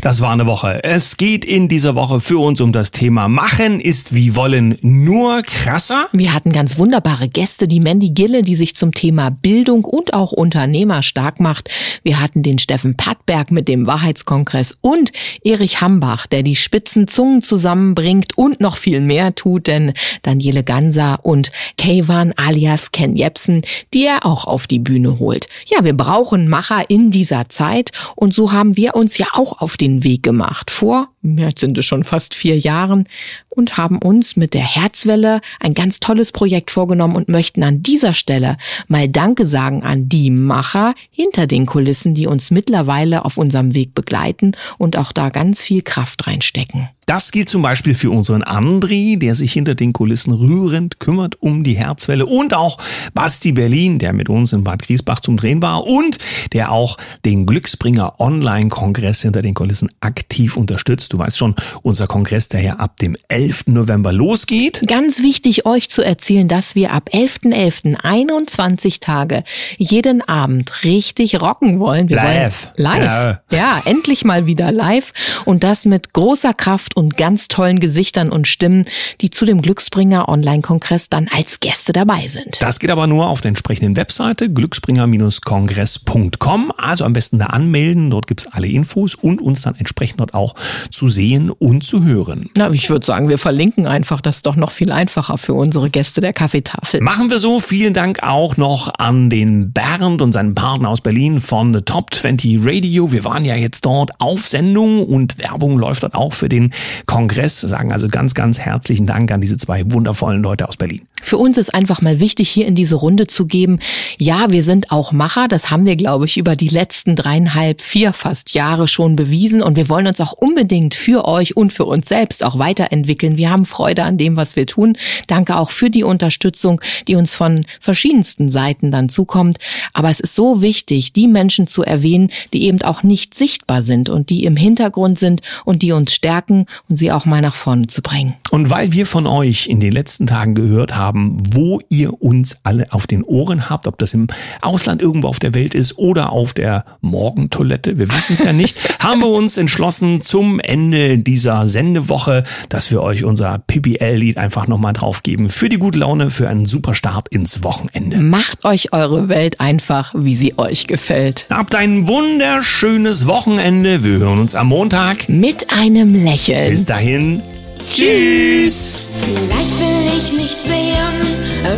das 0.00 0.22
war 0.22 0.32
eine 0.32 0.46
Woche. 0.46 0.82
Es 0.82 1.18
geht 1.18 1.44
in 1.44 1.68
dieser 1.68 1.94
Woche 1.94 2.18
für 2.18 2.38
uns 2.38 2.62
um 2.62 2.72
das 2.72 2.92
Thema 2.92 3.28
Machen 3.28 3.78
ist 3.78 4.14
wie 4.14 4.34
wollen 4.34 4.78
nur 4.80 5.42
krasser. 5.42 6.06
Wir 6.12 6.32
hatten 6.32 6.50
ganz 6.50 6.78
wunderbare 6.78 7.28
Gäste, 7.28 7.68
die 7.68 7.80
Mandy 7.80 8.10
Gille, 8.10 8.42
die 8.42 8.54
sich 8.54 8.74
zum 8.74 8.92
Thema 8.92 9.30
Bildung 9.30 9.84
und 9.84 10.14
auch 10.14 10.32
Unternehmer 10.32 11.02
stark 11.02 11.40
macht. 11.40 11.68
Wir 12.04 12.20
hatten 12.20 12.42
den 12.42 12.58
Steffen 12.58 12.96
Pattberg 12.96 13.50
mit 13.50 13.68
dem 13.68 13.86
Wahrheitskongress 13.86 14.78
und 14.80 15.12
Erich 15.44 15.82
Hambach, 15.82 16.26
der 16.26 16.42
die 16.42 16.56
spitzen 16.56 17.06
Zungen 17.06 17.42
zusammenbringt 17.42 18.38
und 18.38 18.60
noch 18.60 18.78
viel 18.78 19.00
mehr 19.00 19.34
tut, 19.34 19.66
denn 19.66 19.92
Daniele 20.22 20.64
Ganser 20.64 21.18
und 21.22 21.50
Kayvan 21.76 22.32
alias 22.36 22.92
Ken 22.92 23.14
Jepsen, 23.14 23.62
die 23.92 24.06
er 24.06 24.24
auch 24.24 24.46
auf 24.46 24.66
die 24.66 24.78
Bühne 24.78 25.18
holt. 25.18 25.48
Ja, 25.66 25.84
wir 25.84 25.94
brauchen 25.94 26.48
Macher 26.48 26.88
in 26.88 27.10
dieser 27.10 27.45
Zeit 27.48 27.90
und 28.14 28.34
so 28.34 28.52
haben 28.52 28.76
wir 28.76 28.94
uns 28.94 29.18
ja 29.18 29.26
auch 29.32 29.60
auf 29.60 29.76
den 29.76 30.04
Weg 30.04 30.22
gemacht. 30.22 30.70
Vor, 30.70 31.08
jetzt 31.22 31.60
sind 31.60 31.78
es 31.78 31.84
schon 31.84 32.04
fast 32.04 32.34
vier 32.34 32.58
Jahren 32.58 33.08
und 33.56 33.76
haben 33.76 33.98
uns 33.98 34.36
mit 34.36 34.54
der 34.54 34.62
Herzwelle 34.62 35.40
ein 35.60 35.74
ganz 35.74 36.00
tolles 36.00 36.32
Projekt 36.32 36.70
vorgenommen 36.70 37.16
und 37.16 37.28
möchten 37.28 37.62
an 37.62 37.82
dieser 37.82 38.14
Stelle 38.14 38.56
mal 38.88 39.08
Danke 39.08 39.44
sagen 39.44 39.82
an 39.82 40.08
die 40.08 40.30
Macher 40.30 40.94
hinter 41.10 41.46
den 41.46 41.66
Kulissen, 41.66 42.14
die 42.14 42.26
uns 42.26 42.50
mittlerweile 42.50 43.24
auf 43.24 43.38
unserem 43.38 43.74
Weg 43.74 43.94
begleiten 43.94 44.52
und 44.78 44.96
auch 44.96 45.12
da 45.12 45.30
ganz 45.30 45.62
viel 45.62 45.82
Kraft 45.82 46.26
reinstecken. 46.26 46.88
Das 47.06 47.30
gilt 47.30 47.48
zum 47.48 47.62
Beispiel 47.62 47.94
für 47.94 48.10
unseren 48.10 48.42
Andri, 48.42 49.16
der 49.16 49.36
sich 49.36 49.52
hinter 49.52 49.76
den 49.76 49.92
Kulissen 49.92 50.32
rührend 50.32 50.98
kümmert 50.98 51.40
um 51.40 51.62
die 51.62 51.76
Herzwelle 51.76 52.26
und 52.26 52.52
auch 52.52 52.78
Basti 53.14 53.52
Berlin, 53.52 54.00
der 54.00 54.12
mit 54.12 54.28
uns 54.28 54.52
in 54.52 54.64
Bad 54.64 54.82
Griesbach 54.82 55.20
zum 55.20 55.36
Drehen 55.36 55.62
war 55.62 55.86
und 55.86 56.18
der 56.52 56.72
auch 56.72 56.96
den 57.24 57.46
Glücksbringer 57.46 58.18
Online-Kongress 58.18 59.22
hinter 59.22 59.40
den 59.40 59.54
Kulissen 59.54 59.88
aktiv 60.00 60.56
unterstützt. 60.56 61.12
Du 61.12 61.18
weißt 61.20 61.38
schon, 61.38 61.54
unser 61.82 62.08
Kongress, 62.08 62.48
der 62.48 62.62
ja 62.62 62.72
ab 62.74 62.96
dem 62.96 63.16
11. 63.28 63.45
November 63.66 64.12
losgeht. 64.12 64.82
Ganz 64.86 65.22
wichtig, 65.22 65.64
euch 65.66 65.88
zu 65.88 66.02
erzählen, 66.02 66.46
dass 66.48 66.74
wir 66.74 66.92
ab 66.92 67.10
11.11. 67.12 67.96
21 67.96 69.00
Tage 69.00 69.44
jeden 69.76 70.26
Abend 70.26 70.84
richtig 70.84 71.38
rocken 71.40 71.80
wollen. 71.80 72.08
Wir 72.08 72.16
live. 72.16 72.72
Wollen 72.76 72.84
live. 72.84 73.38
Ja. 73.50 73.50
ja, 73.50 73.82
endlich 73.84 74.24
mal 74.24 74.46
wieder 74.46 74.72
live 74.72 75.12
und 75.44 75.62
das 75.64 75.84
mit 75.84 76.12
großer 76.12 76.54
Kraft 76.54 76.96
und 76.96 77.16
ganz 77.16 77.48
tollen 77.48 77.80
Gesichtern 77.80 78.30
und 78.30 78.46
Stimmen, 78.48 78.86
die 79.20 79.30
zu 79.30 79.44
dem 79.44 79.62
Glücksbringer 79.62 80.28
Online-Kongress 80.28 81.08
dann 81.08 81.28
als 81.28 81.60
Gäste 81.60 81.92
dabei 81.92 82.26
sind. 82.26 82.58
Das 82.60 82.80
geht 82.80 82.90
aber 82.90 83.06
nur 83.06 83.28
auf 83.28 83.40
der 83.40 83.50
entsprechenden 83.50 83.96
Webseite 83.96 84.50
glücksbringer-kongress.com. 84.50 86.72
Also 86.76 87.04
am 87.04 87.12
besten 87.12 87.38
da 87.38 87.46
anmelden, 87.46 88.10
dort 88.10 88.26
gibt's 88.26 88.48
alle 88.50 88.66
Infos 88.68 89.14
und 89.14 89.40
uns 89.40 89.62
dann 89.62 89.76
entsprechend 89.76 90.18
dort 90.20 90.34
auch 90.34 90.56
zu 90.90 91.08
sehen 91.08 91.50
und 91.50 91.84
zu 91.84 92.04
hören. 92.04 92.50
Na, 92.56 92.70
ich 92.70 92.90
würde 92.90 93.06
sagen, 93.06 93.28
wir 93.28 93.35
verlinken 93.38 93.86
einfach, 93.86 94.20
das 94.20 94.36
ist 94.36 94.46
doch 94.46 94.56
noch 94.56 94.70
viel 94.70 94.92
einfacher 94.92 95.38
für 95.38 95.54
unsere 95.54 95.90
Gäste 95.90 96.20
der 96.20 96.32
Kaffeetafel. 96.32 97.00
Machen 97.00 97.30
wir 97.30 97.38
so. 97.38 97.60
Vielen 97.60 97.94
Dank 97.94 98.22
auch 98.22 98.56
noch 98.56 98.92
an 98.98 99.30
den 99.30 99.72
Bernd 99.72 100.22
und 100.22 100.32
seinen 100.32 100.54
Partner 100.54 100.90
aus 100.90 101.00
Berlin 101.00 101.40
von 101.40 101.74
The 101.74 101.80
Top 101.80 102.12
20 102.12 102.60
Radio. 102.62 103.12
Wir 103.12 103.24
waren 103.24 103.44
ja 103.44 103.56
jetzt 103.56 103.86
dort 103.86 104.10
auf 104.18 104.46
Sendung 104.46 105.04
und 105.04 105.38
Werbung 105.38 105.78
läuft 105.78 106.02
dort 106.02 106.14
auch 106.14 106.32
für 106.32 106.48
den 106.48 106.72
Kongress. 107.06 107.60
Sagen 107.60 107.92
also 107.92 108.08
ganz, 108.08 108.34
ganz 108.34 108.58
herzlichen 108.58 109.06
Dank 109.06 109.30
an 109.32 109.40
diese 109.40 109.56
zwei 109.56 109.84
wundervollen 109.90 110.42
Leute 110.42 110.68
aus 110.68 110.76
Berlin. 110.76 111.02
Für 111.22 111.38
uns 111.38 111.58
ist 111.58 111.74
einfach 111.74 112.02
mal 112.02 112.20
wichtig, 112.20 112.48
hier 112.48 112.66
in 112.66 112.74
diese 112.74 112.94
Runde 112.94 113.26
zu 113.26 113.46
geben. 113.46 113.80
Ja, 114.18 114.50
wir 114.50 114.62
sind 114.62 114.92
auch 114.92 115.12
Macher. 115.12 115.48
Das 115.48 115.70
haben 115.70 115.84
wir, 115.84 115.96
glaube 115.96 116.26
ich, 116.26 116.36
über 116.36 116.54
die 116.54 116.68
letzten 116.68 117.16
dreieinhalb, 117.16 117.80
vier 117.80 118.12
fast 118.12 118.54
Jahre 118.54 118.86
schon 118.86 119.16
bewiesen. 119.16 119.62
Und 119.62 119.76
wir 119.76 119.88
wollen 119.88 120.06
uns 120.06 120.20
auch 120.20 120.32
unbedingt 120.32 120.94
für 120.94 121.24
euch 121.24 121.56
und 121.56 121.72
für 121.72 121.84
uns 121.84 122.08
selbst 122.08 122.44
auch 122.44 122.58
weiterentwickeln 122.58 123.25
entwickeln. 123.26 123.36
Wir 123.36 123.50
haben 123.50 123.64
Freude 123.64 124.04
an 124.04 124.18
dem, 124.18 124.36
was 124.36 124.56
wir 124.56 124.66
tun. 124.66 124.96
Danke 125.26 125.56
auch 125.56 125.70
für 125.70 125.90
die 125.90 126.04
Unterstützung, 126.04 126.80
die 127.06 127.14
uns 127.14 127.34
von 127.34 127.66
verschiedensten 127.80 128.50
Seiten 128.50 128.90
dann 128.90 129.08
zukommt. 129.08 129.58
Aber 129.92 130.10
es 130.10 130.20
ist 130.20 130.34
so 130.34 130.62
wichtig, 130.62 131.12
die 131.12 131.28
Menschen 131.28 131.66
zu 131.66 131.82
erwähnen, 131.82 132.30
die 132.52 132.64
eben 132.64 132.82
auch 132.82 133.02
nicht 133.02 133.34
sichtbar 133.34 133.82
sind 133.82 134.08
und 134.08 134.30
die 134.30 134.44
im 134.44 134.56
Hintergrund 134.56 135.18
sind 135.18 135.42
und 135.64 135.82
die 135.82 135.92
uns 135.92 136.14
stärken 136.14 136.66
und 136.88 136.96
sie 136.96 137.12
auch 137.12 137.26
mal 137.26 137.40
nach 137.40 137.54
vorne 137.54 137.86
zu 137.86 138.02
bringen. 138.02 138.34
Und 138.50 138.70
weil 138.70 138.92
wir 138.92 139.06
von 139.06 139.26
euch 139.26 139.66
in 139.66 139.80
den 139.80 139.92
letzten 139.92 140.26
Tagen 140.26 140.54
gehört 140.54 140.96
haben, 140.96 141.38
wo 141.52 141.80
ihr 141.88 142.22
uns 142.22 142.58
alle 142.62 142.86
auf 142.92 143.06
den 143.06 143.22
Ohren 143.22 143.68
habt, 143.68 143.86
ob 143.86 143.98
das 143.98 144.14
im 144.14 144.28
Ausland 144.62 145.02
irgendwo 145.02 145.28
auf 145.28 145.38
der 145.38 145.54
Welt 145.54 145.74
ist 145.74 145.98
oder 145.98 146.32
auf 146.32 146.54
der 146.54 146.84
Morgentoilette, 147.00 147.98
wir 147.98 148.08
wissen 148.08 148.34
es 148.34 148.40
ja 148.40 148.52
nicht, 148.52 148.78
haben 149.02 149.20
wir 149.20 149.28
uns 149.28 149.56
entschlossen 149.56 150.20
zum 150.20 150.60
Ende 150.60 151.18
dieser 151.18 151.66
Sendewoche, 151.66 152.44
dass 152.68 152.90
wir 152.90 153.02
euch 153.02 153.15
unser 153.24 153.58
PBL-Lied 153.66 154.38
einfach 154.38 154.66
nochmal 154.66 154.92
draufgeben. 154.92 155.50
Für 155.50 155.68
die 155.68 155.78
gute 155.78 155.98
Laune, 155.98 156.30
für 156.30 156.48
einen 156.48 156.66
super 156.66 156.94
Start 156.94 157.28
ins 157.28 157.62
Wochenende. 157.62 158.18
Macht 158.18 158.64
euch 158.64 158.92
eure 158.92 159.28
Welt 159.28 159.60
einfach, 159.60 160.14
wie 160.16 160.34
sie 160.34 160.58
euch 160.58 160.86
gefällt. 160.86 161.46
Habt 161.50 161.74
ein 161.74 162.06
wunderschönes 162.08 163.26
Wochenende. 163.26 164.04
Wir 164.04 164.18
hören 164.18 164.40
uns 164.40 164.54
am 164.54 164.68
Montag. 164.68 165.28
Mit 165.28 165.70
einem 165.70 166.14
Lächeln. 166.14 166.70
Bis 166.70 166.84
dahin. 166.84 167.42
Tschüss. 167.86 169.02
Vielleicht 169.20 169.78
will 169.78 170.18
ich 170.18 170.32
nicht 170.32 170.60
sehen, 170.60 171.16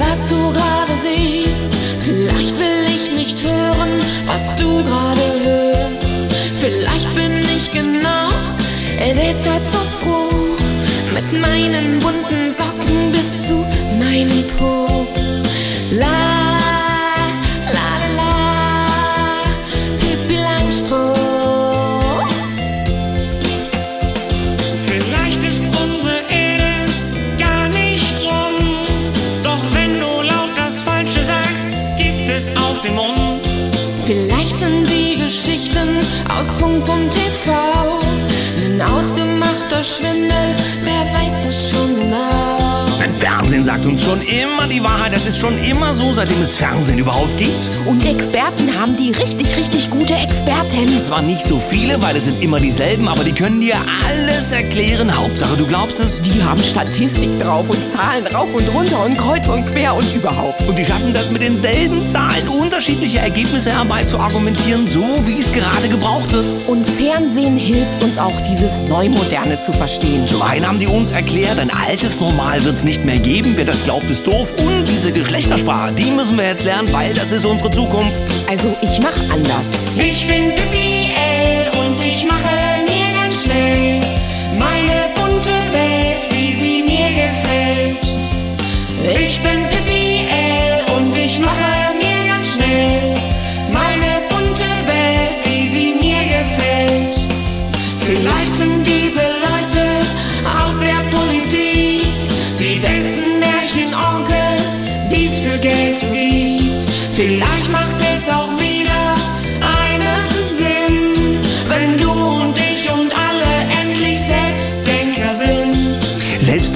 was 0.01 0.29
du 0.29 0.53
gerade 0.53 0.97
siehst. 0.97 1.73
Vielleicht 2.03 2.59
will 2.59 2.87
ich 2.89 3.13
nicht 3.13 3.43
hören, 3.43 4.01
was 4.27 4.57
du 4.57 4.83
gerade 4.85 5.21
hörst. 5.45 6.07
Vielleicht 6.59 7.15
bin 7.15 7.45
ich 7.57 7.71
genau 7.71 8.29
deshalb 9.15 9.67
so 9.67 9.79
froh. 9.79 10.38
Mit 11.21 11.33
meinen 11.33 11.99
bunten 11.99 12.53
Socken 12.53 13.11
bis 13.11 13.49
zu 13.49 13.57
meinem 13.99 14.45
Po. 14.57 14.87
La, 15.91 16.07
la, 17.75 17.91
la, 18.09 18.19
la, 18.19 19.43
Pippi 19.99 20.37
Langstrumpf. 20.37 21.17
Vielleicht 24.87 25.43
ist 25.43 25.65
unsere 25.65 26.19
Erde 26.31 26.73
gar 27.37 27.69
nicht 27.69 28.15
rund. 28.23 29.43
Doch 29.43 29.65
wenn 29.75 29.99
du 29.99 30.23
laut 30.23 30.51
das 30.57 30.83
Falsche 30.83 31.25
sagst, 31.25 31.67
gibt 31.97 32.31
es 32.31 32.57
auf 32.57 32.81
den 32.81 32.95
Mund. 32.95 33.41
Vielleicht 34.07 34.57
sind 34.57 34.89
die 34.89 35.17
Geschichten 35.21 35.99
aus 36.29 36.61
Funk 36.61 36.89
und 36.89 37.11
TV 37.11 37.99
ausgemachter 38.83 39.83
Schwindel, 39.83 40.57
wer 40.83 41.05
weiß 41.15 41.41
das 41.43 41.71
schon 41.71 41.97
genau. 41.97 42.58
Ein 43.01 43.15
Fernsehen 43.15 43.63
sagt 43.63 43.87
uns 43.87 44.03
schon 44.03 44.21
immer 44.23 44.67
die 44.67 44.83
Wahrheit. 44.83 45.13
Das 45.13 45.25
ist 45.25 45.39
schon 45.39 45.57
immer 45.59 45.95
so, 45.95 46.13
seitdem 46.13 46.43
es 46.43 46.57
Fernsehen 46.57 46.99
überhaupt 46.99 47.37
gibt. 47.37 47.71
Und 47.87 48.05
Experten 48.05 48.77
haben 48.77 48.97
die 48.97 49.13
richtig, 49.13 49.57
richtig 49.57 49.89
gute 49.89 50.15
Experten. 50.15 51.05
Zwar 51.05 51.23
nicht 51.23 51.45
so 51.45 51.61
viele, 51.61 52.03
weil 52.03 52.17
es 52.17 52.25
sind 52.25 52.43
immer 52.43 52.59
dieselben, 52.59 53.07
aber 53.07 53.23
die 53.23 53.33
können 53.33 53.61
dir 53.61 53.77
alles 54.09 54.51
erklären. 54.51 55.17
Hauptsache, 55.17 55.57
du 55.57 55.65
glaubst 55.65 56.01
es. 56.01 56.21
Die 56.23 56.43
haben 56.43 56.61
Statistik 56.65 57.39
drauf 57.39 57.71
und 57.71 57.79
Zahlen 57.89 58.27
rauf 58.27 58.53
und 58.53 58.67
runter 58.69 59.05
und 59.05 59.17
kreuz 59.17 59.47
und 59.47 59.67
quer 59.67 59.95
und 59.95 60.13
überhaupt. 60.13 60.61
Und 60.69 60.77
die 60.77 60.85
schaffen 60.85 61.15
das 61.15 61.31
mit 61.31 61.43
denselben 61.43 62.05
Zahlen, 62.05 62.49
unterschiedliche 62.49 63.19
Ergebnisse 63.19 63.71
herbei 63.71 64.03
zu 64.03 64.19
argumentieren, 64.19 64.89
so 64.89 65.05
wie 65.25 65.41
es 65.41 65.53
gerade 65.53 65.89
gebraucht 65.89 66.33
wird. 66.33 66.47
Und 66.67 66.85
Fernsehen 66.85 67.57
hilft 67.57 68.03
uns 68.03 68.19
auch, 68.19 68.41
dieses 68.41 68.73
Neumoderne 68.89 69.63
zu 69.65 69.73
verstehen. 69.73 70.27
Zum 70.27 70.43
einen 70.43 70.67
haben 70.67 70.81
die 70.81 70.89
uns 70.89 71.13
erklärt, 71.13 71.61
ein 71.61 71.71
altes 71.71 72.19
Normal 72.19 72.65
wird 72.65 72.75
es 72.75 72.88
nicht 72.89 73.05
mehr 73.05 73.19
geben. 73.19 73.53
Wer 73.55 73.67
das 73.67 73.85
glaubt, 73.85 74.09
ist 74.11 74.27
doof. 74.27 74.55
Und 74.57 74.89
diese 74.89 75.13
Geschlechtersprache, 75.13 75.93
die 75.93 76.11
müssen 76.11 76.39
wir 76.39 76.47
jetzt 76.47 76.65
lernen, 76.65 76.91
weil 76.91 77.13
das 77.13 77.31
ist 77.33 77.45
unsere 77.45 77.71
Zukunft. 77.71 78.19
Also 78.49 78.75
ich 78.81 78.99
mach 79.03 79.13
anders. 79.31 79.67
Ich 79.95 80.27
bin 80.27 80.55
Pippi 80.55 81.13
L 81.13 81.69
und 81.81 82.03
ich 82.03 82.25
mache 82.25 82.49
mir 82.89 83.21
ganz 83.21 83.45
schnell 83.45 84.01
meine 84.59 84.98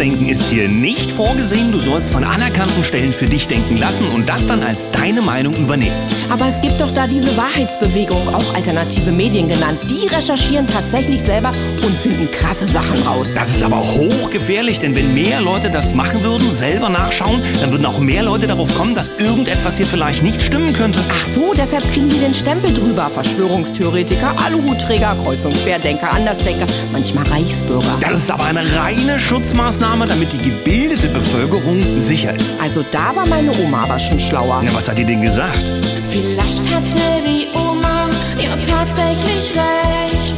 Selbstdenken 0.03 0.29
ist 0.31 0.49
hier 0.49 0.69
nicht 0.69 1.13
vorgesehen. 1.13 1.71
Du 1.71 1.79
sollst 1.79 2.13
von 2.13 2.25
anerkannten 2.25 2.83
Stellen 2.83 3.13
für 3.13 3.27
dich 3.27 3.47
denken 3.47 3.77
lassen 3.77 4.05
und 4.09 4.29
das 4.29 4.49
dann 4.49 4.61
als 4.65 4.91
deine 4.91 5.23
Meinung 5.23 5.55
übernehmen. 5.55 5.95
Aber 6.29 6.49
es 6.49 6.61
gibt 6.61 6.81
doch 6.81 6.91
da 6.91 7.07
diese 7.07 7.37
Wahrheitsbewegung, 7.37 8.35
auch 8.35 8.55
alternative 8.55 9.13
Medien 9.13 9.49
genannt. 9.49 9.79
Die 9.89 10.09
recherchieren 10.09 10.67
tatsächlich 10.67 11.23
selber 11.23 11.53
und 11.85 11.97
finden 11.99 12.29
krasse 12.33 12.67
Sachen 12.67 12.99
raus. 13.03 13.29
Das 13.33 13.51
ist 13.51 13.63
aber 13.63 13.79
hochgefährlich, 13.79 14.81
denn 14.81 14.97
wenn 14.97 15.15
mehr 15.15 15.41
Leute 15.41 15.71
das 15.71 15.95
machen 15.95 16.25
würden, 16.25 16.51
selber 16.51 16.89
nachschauen, 16.89 17.41
dann 17.61 17.71
würden 17.71 17.87
auch 17.87 18.01
mehr 18.01 18.25
Leute 18.25 18.49
darauf 18.49 18.75
kommen, 18.75 18.97
dass 18.97 19.13
irgendetwas 19.19 19.77
hier 19.77 19.87
vielleicht 19.87 20.25
nicht 20.25 20.43
stimmen 20.43 20.73
könnte. 20.73 20.99
Ach 21.13 21.27
so, 21.33 21.53
deshalb 21.55 21.85
kriegen 21.93 22.09
die 22.09 22.19
den 22.19 22.35
Stempel 22.35 22.75
drüber. 22.75 23.09
Verschwörungstheoretiker, 23.09 24.35
Aluhutträger, 24.45 25.17
Kreuz- 25.23 25.45
und 25.45 25.55
Querdenker, 25.63 26.13
Andersdenker, 26.13 26.67
manchmal 26.91 27.25
Reichsbürger. 27.29 27.99
Das 28.01 28.19
ist 28.19 28.31
aber 28.33 28.47
eine 28.47 28.65
reine 28.77 29.21
Schutzmaßnahme, 29.21 29.92
damit 30.01 30.33
die 30.33 30.39
gebildete 30.39 31.09
Bevölkerung 31.09 31.99
sicher 31.99 32.35
ist. 32.35 32.61
Also 32.61 32.85
da 32.91 33.15
war 33.15 33.27
meine 33.27 33.53
Oma 33.59 33.85
aber 33.85 33.99
schon 33.99 34.19
schlauer. 34.19 34.63
Na, 34.65 34.75
was 34.75 34.89
hat 34.89 34.99
die 34.99 35.05
denn 35.05 35.23
gesagt? 35.23 35.65
Vielleicht 36.09 36.75
hatte 36.75 37.23
die 37.27 37.47
Oma 37.55 38.09
ja 38.39 38.57
tatsächlich 38.57 39.53
recht. 39.55 40.37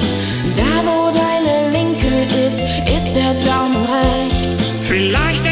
Da 0.56 0.82
wo 0.84 1.10
deine 1.10 1.70
Linke 1.72 2.24
ist, 2.46 2.60
ist 2.94 3.14
der 3.14 3.34
Daumen 3.44 3.86
rechts. 3.86 4.64
Vielleicht 4.82 5.46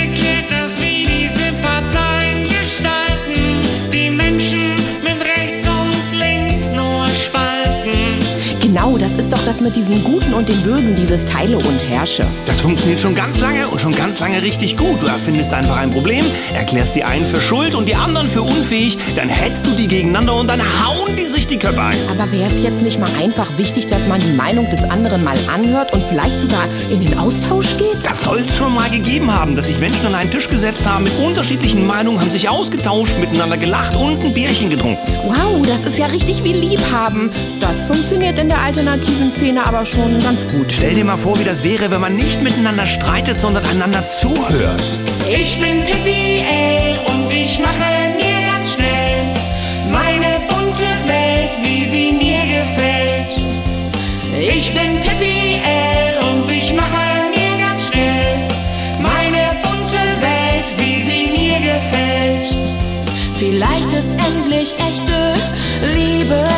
das 9.52 9.60
mit 9.60 9.76
diesem 9.76 10.02
Guten 10.02 10.32
und 10.32 10.48
dem 10.48 10.62
Bösen, 10.62 10.94
dieses 10.94 11.26
Teile 11.26 11.58
und 11.58 11.86
Herrsche. 11.86 12.24
Das 12.46 12.62
funktioniert 12.62 13.00
schon 13.00 13.14
ganz 13.14 13.38
lange 13.38 13.68
und 13.68 13.82
schon 13.82 13.94
ganz 13.94 14.18
lange 14.18 14.40
richtig 14.40 14.78
gut. 14.78 15.02
Du 15.02 15.06
erfindest 15.06 15.52
einfach 15.52 15.76
ein 15.76 15.90
Problem, 15.90 16.24
erklärst 16.54 16.94
die 16.94 17.04
einen 17.04 17.26
für 17.26 17.38
schuld 17.38 17.74
und 17.74 17.86
die 17.86 17.94
anderen 17.94 18.28
für 18.28 18.40
unfähig, 18.40 18.96
dann 19.14 19.28
hetzt 19.28 19.66
du 19.66 19.72
die 19.72 19.88
gegeneinander 19.88 20.36
und 20.36 20.48
dann 20.48 20.60
hauen 20.60 21.14
die 21.16 21.26
sich 21.26 21.46
die 21.46 21.58
Köpfe 21.58 21.82
ein. 21.82 21.98
Aber 22.10 22.32
wäre 22.32 22.50
es 22.50 22.62
jetzt 22.62 22.80
nicht 22.80 22.98
mal 22.98 23.10
einfach 23.22 23.58
wichtig, 23.58 23.88
dass 23.88 24.08
man 24.08 24.22
die 24.22 24.32
Meinung 24.32 24.70
des 24.70 24.84
anderen 24.84 25.22
mal 25.22 25.36
anhört 25.52 25.92
und 25.92 26.02
vielleicht 26.08 26.38
sogar 26.38 26.64
in 26.88 27.04
den 27.04 27.18
Austausch 27.18 27.76
geht? 27.76 28.02
Das 28.02 28.24
soll 28.24 28.38
es 28.48 28.56
schon 28.56 28.74
mal 28.74 28.88
gegeben 28.88 29.30
haben, 29.30 29.54
dass 29.54 29.66
sich 29.66 29.78
Menschen 29.78 30.06
an 30.06 30.14
einen 30.14 30.30
Tisch 30.30 30.48
gesetzt 30.48 30.86
haben 30.86 31.04
mit 31.04 31.12
unterschiedlichen 31.18 31.86
Meinungen, 31.86 32.20
haben 32.20 32.30
sich 32.30 32.48
ausgetauscht, 32.48 33.18
miteinander 33.18 33.58
gelacht 33.58 33.94
und 33.96 34.24
ein 34.24 34.32
Bierchen 34.32 34.70
getrunken. 34.70 35.12
Wow, 35.26 35.60
das 35.66 35.84
ist 35.84 35.98
ja 35.98 36.06
richtig 36.06 36.42
wie 36.42 36.54
Liebhaben. 36.54 37.30
Das 37.60 37.76
funktioniert 37.86 38.38
in 38.38 38.48
der 38.48 38.62
alternativen 38.62 39.30
Szene 39.32 39.51
aber 39.58 39.84
schon 39.84 40.20
ganz 40.20 40.46
gut. 40.48 40.72
Stell 40.72 40.94
dir 40.94 41.04
mal 41.04 41.16
vor, 41.16 41.38
wie 41.38 41.44
das 41.44 41.62
wäre, 41.64 41.90
wenn 41.90 42.00
man 42.00 42.16
nicht 42.16 42.42
miteinander 42.42 42.86
streitet, 42.86 43.38
sondern 43.38 43.64
einander 43.66 44.02
zuhört. 44.20 44.82
Ich 45.28 45.58
bin 45.60 45.84
Pippi 45.84 46.40
L 46.40 46.98
und 47.06 47.32
ich 47.32 47.58
mache 47.58 47.88
mir 48.16 48.52
ganz 48.52 48.74
schnell 48.74 49.22
meine 49.90 50.40
bunte 50.48 50.86
Welt, 51.06 51.52
wie 51.62 51.84
sie 51.86 52.12
mir 52.12 52.42
gefällt. 52.60 53.40
Ich 54.38 54.72
bin 54.72 55.00
Pippi 55.00 55.60
L 55.62 56.18
und 56.30 56.50
ich 56.50 56.72
mache 56.74 57.30
mir 57.30 57.66
ganz 57.66 57.88
schnell 57.88 58.36
meine 59.00 59.56
bunte 59.62 60.02
Welt, 60.20 60.66
wie 60.78 61.02
sie 61.02 61.30
mir 61.30 61.58
gefällt. 61.58 62.56
Vielleicht 63.36 63.92
ist 63.92 64.12
endlich 64.12 64.74
echte 64.78 65.34
Liebe 65.94 66.51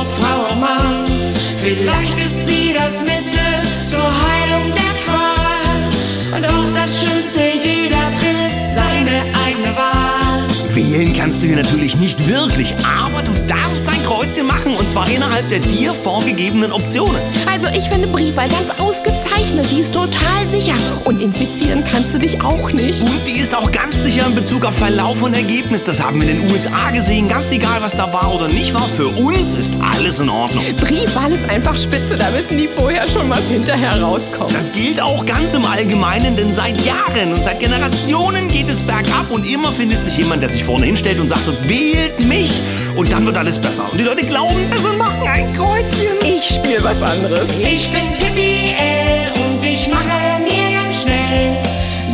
ob 0.00 0.06
Frau, 0.12 0.52
ob 0.52 0.60
Mann. 0.60 1.34
Vielleicht 1.58 2.18
ist 2.18 2.46
sie 2.46 2.72
das 2.72 3.02
Mittel 3.02 3.86
zur 3.86 4.04
Heilung 4.04 4.72
der 4.72 4.94
Qual. 5.04 6.42
Doch 6.42 6.72
das 6.74 7.02
Schönste, 7.02 7.40
jeder 7.62 8.10
trifft 8.12 8.74
seine 8.74 9.24
eigene 9.44 9.76
Wahl. 9.76 10.44
Wählen 10.74 11.12
kannst 11.14 11.42
du 11.42 11.46
hier 11.46 11.56
natürlich 11.56 11.96
nicht 11.96 12.28
wirklich, 12.28 12.74
aber 12.84 13.22
du 13.22 13.32
darfst 13.46 13.88
ein 13.88 13.95
Kreuzchen 14.06 14.46
machen 14.46 14.76
und 14.76 14.88
zwar 14.88 15.10
innerhalb 15.10 15.48
der 15.48 15.58
dir 15.58 15.92
vorgegebenen 15.92 16.70
Optionen. 16.70 17.20
Also 17.50 17.66
ich 17.66 17.88
finde 17.88 18.06
Briefwahl 18.06 18.48
ganz 18.48 18.70
ausgezeichnet. 18.78 19.66
Die 19.72 19.80
ist 19.80 19.92
total 19.92 20.46
sicher. 20.46 20.74
Und 21.04 21.20
infizieren 21.20 21.82
kannst 21.82 22.14
du 22.14 22.18
dich 22.18 22.40
auch 22.40 22.70
nicht. 22.70 23.02
Und 23.02 23.26
die 23.26 23.40
ist 23.40 23.52
auch 23.52 23.72
ganz 23.72 24.04
sicher 24.04 24.24
in 24.26 24.36
Bezug 24.36 24.64
auf 24.64 24.74
Verlauf 24.74 25.22
und 25.22 25.34
Ergebnis. 25.34 25.82
Das 25.82 26.00
haben 26.00 26.22
wir 26.22 26.28
in 26.28 26.40
den 26.42 26.52
USA 26.52 26.90
gesehen. 26.92 27.28
Ganz 27.28 27.50
egal, 27.50 27.82
was 27.82 27.96
da 27.96 28.12
war 28.12 28.32
oder 28.32 28.46
nicht 28.46 28.72
war, 28.74 28.88
für 28.96 29.08
uns 29.08 29.56
ist 29.56 29.72
alles 29.80 30.20
in 30.20 30.28
Ordnung. 30.28 30.64
Briefwahl 30.76 31.32
ist 31.32 31.48
einfach 31.48 31.76
spitze. 31.76 32.16
Da 32.16 32.32
wissen 32.32 32.58
die 32.58 32.68
vorher 32.68 33.08
schon, 33.08 33.28
was 33.28 33.44
hinterher 33.48 34.00
rauskommt. 34.00 34.54
Das 34.54 34.70
gilt 34.70 35.00
auch 35.02 35.26
ganz 35.26 35.52
im 35.54 35.64
Allgemeinen, 35.64 36.36
denn 36.36 36.54
seit 36.54 36.80
Jahren 36.86 37.32
und 37.32 37.42
seit 37.42 37.58
Generationen 37.58 38.46
geht 38.46 38.68
es 38.68 38.82
bergab 38.82 39.30
und 39.30 39.50
immer 39.50 39.72
findet 39.72 40.04
sich 40.04 40.16
jemand, 40.16 40.42
der 40.42 40.48
sich 40.48 40.62
vorne 40.62 40.86
hinstellt 40.86 41.18
und 41.18 41.28
sagt, 41.28 41.46
wählt 41.68 42.20
mich 42.20 42.60
und 42.94 43.12
dann 43.12 43.26
wird 43.26 43.36
alles 43.36 43.58
besser. 43.58 43.88
Und 43.96 44.00
die 44.02 44.08
Leute 44.08 44.26
glauben 44.26 44.70
das 44.70 44.84
und 44.84 44.98
machen 44.98 45.26
ein 45.26 45.54
Kreuzchen. 45.54 46.18
Ich 46.22 46.56
spiele 46.56 46.84
was 46.84 47.00
anderes. 47.00 47.48
Ich 47.58 47.90
bin 47.90 48.12
Pippi 48.18 48.74
L 48.76 49.32
und 49.42 49.64
ich 49.64 49.88
mache 49.88 50.38
mir 50.44 50.70
ganz 50.78 51.00
schnell 51.00 51.56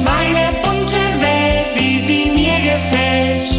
meine 0.04 0.52
bunte 0.62 0.94
Welt, 1.18 1.74
wie 1.74 2.00
sie 2.00 2.30
mir 2.30 2.54
gefällt. 2.62 3.50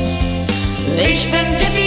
Ich 1.06 1.30
bin 1.30 1.58
Pippi 1.58 1.83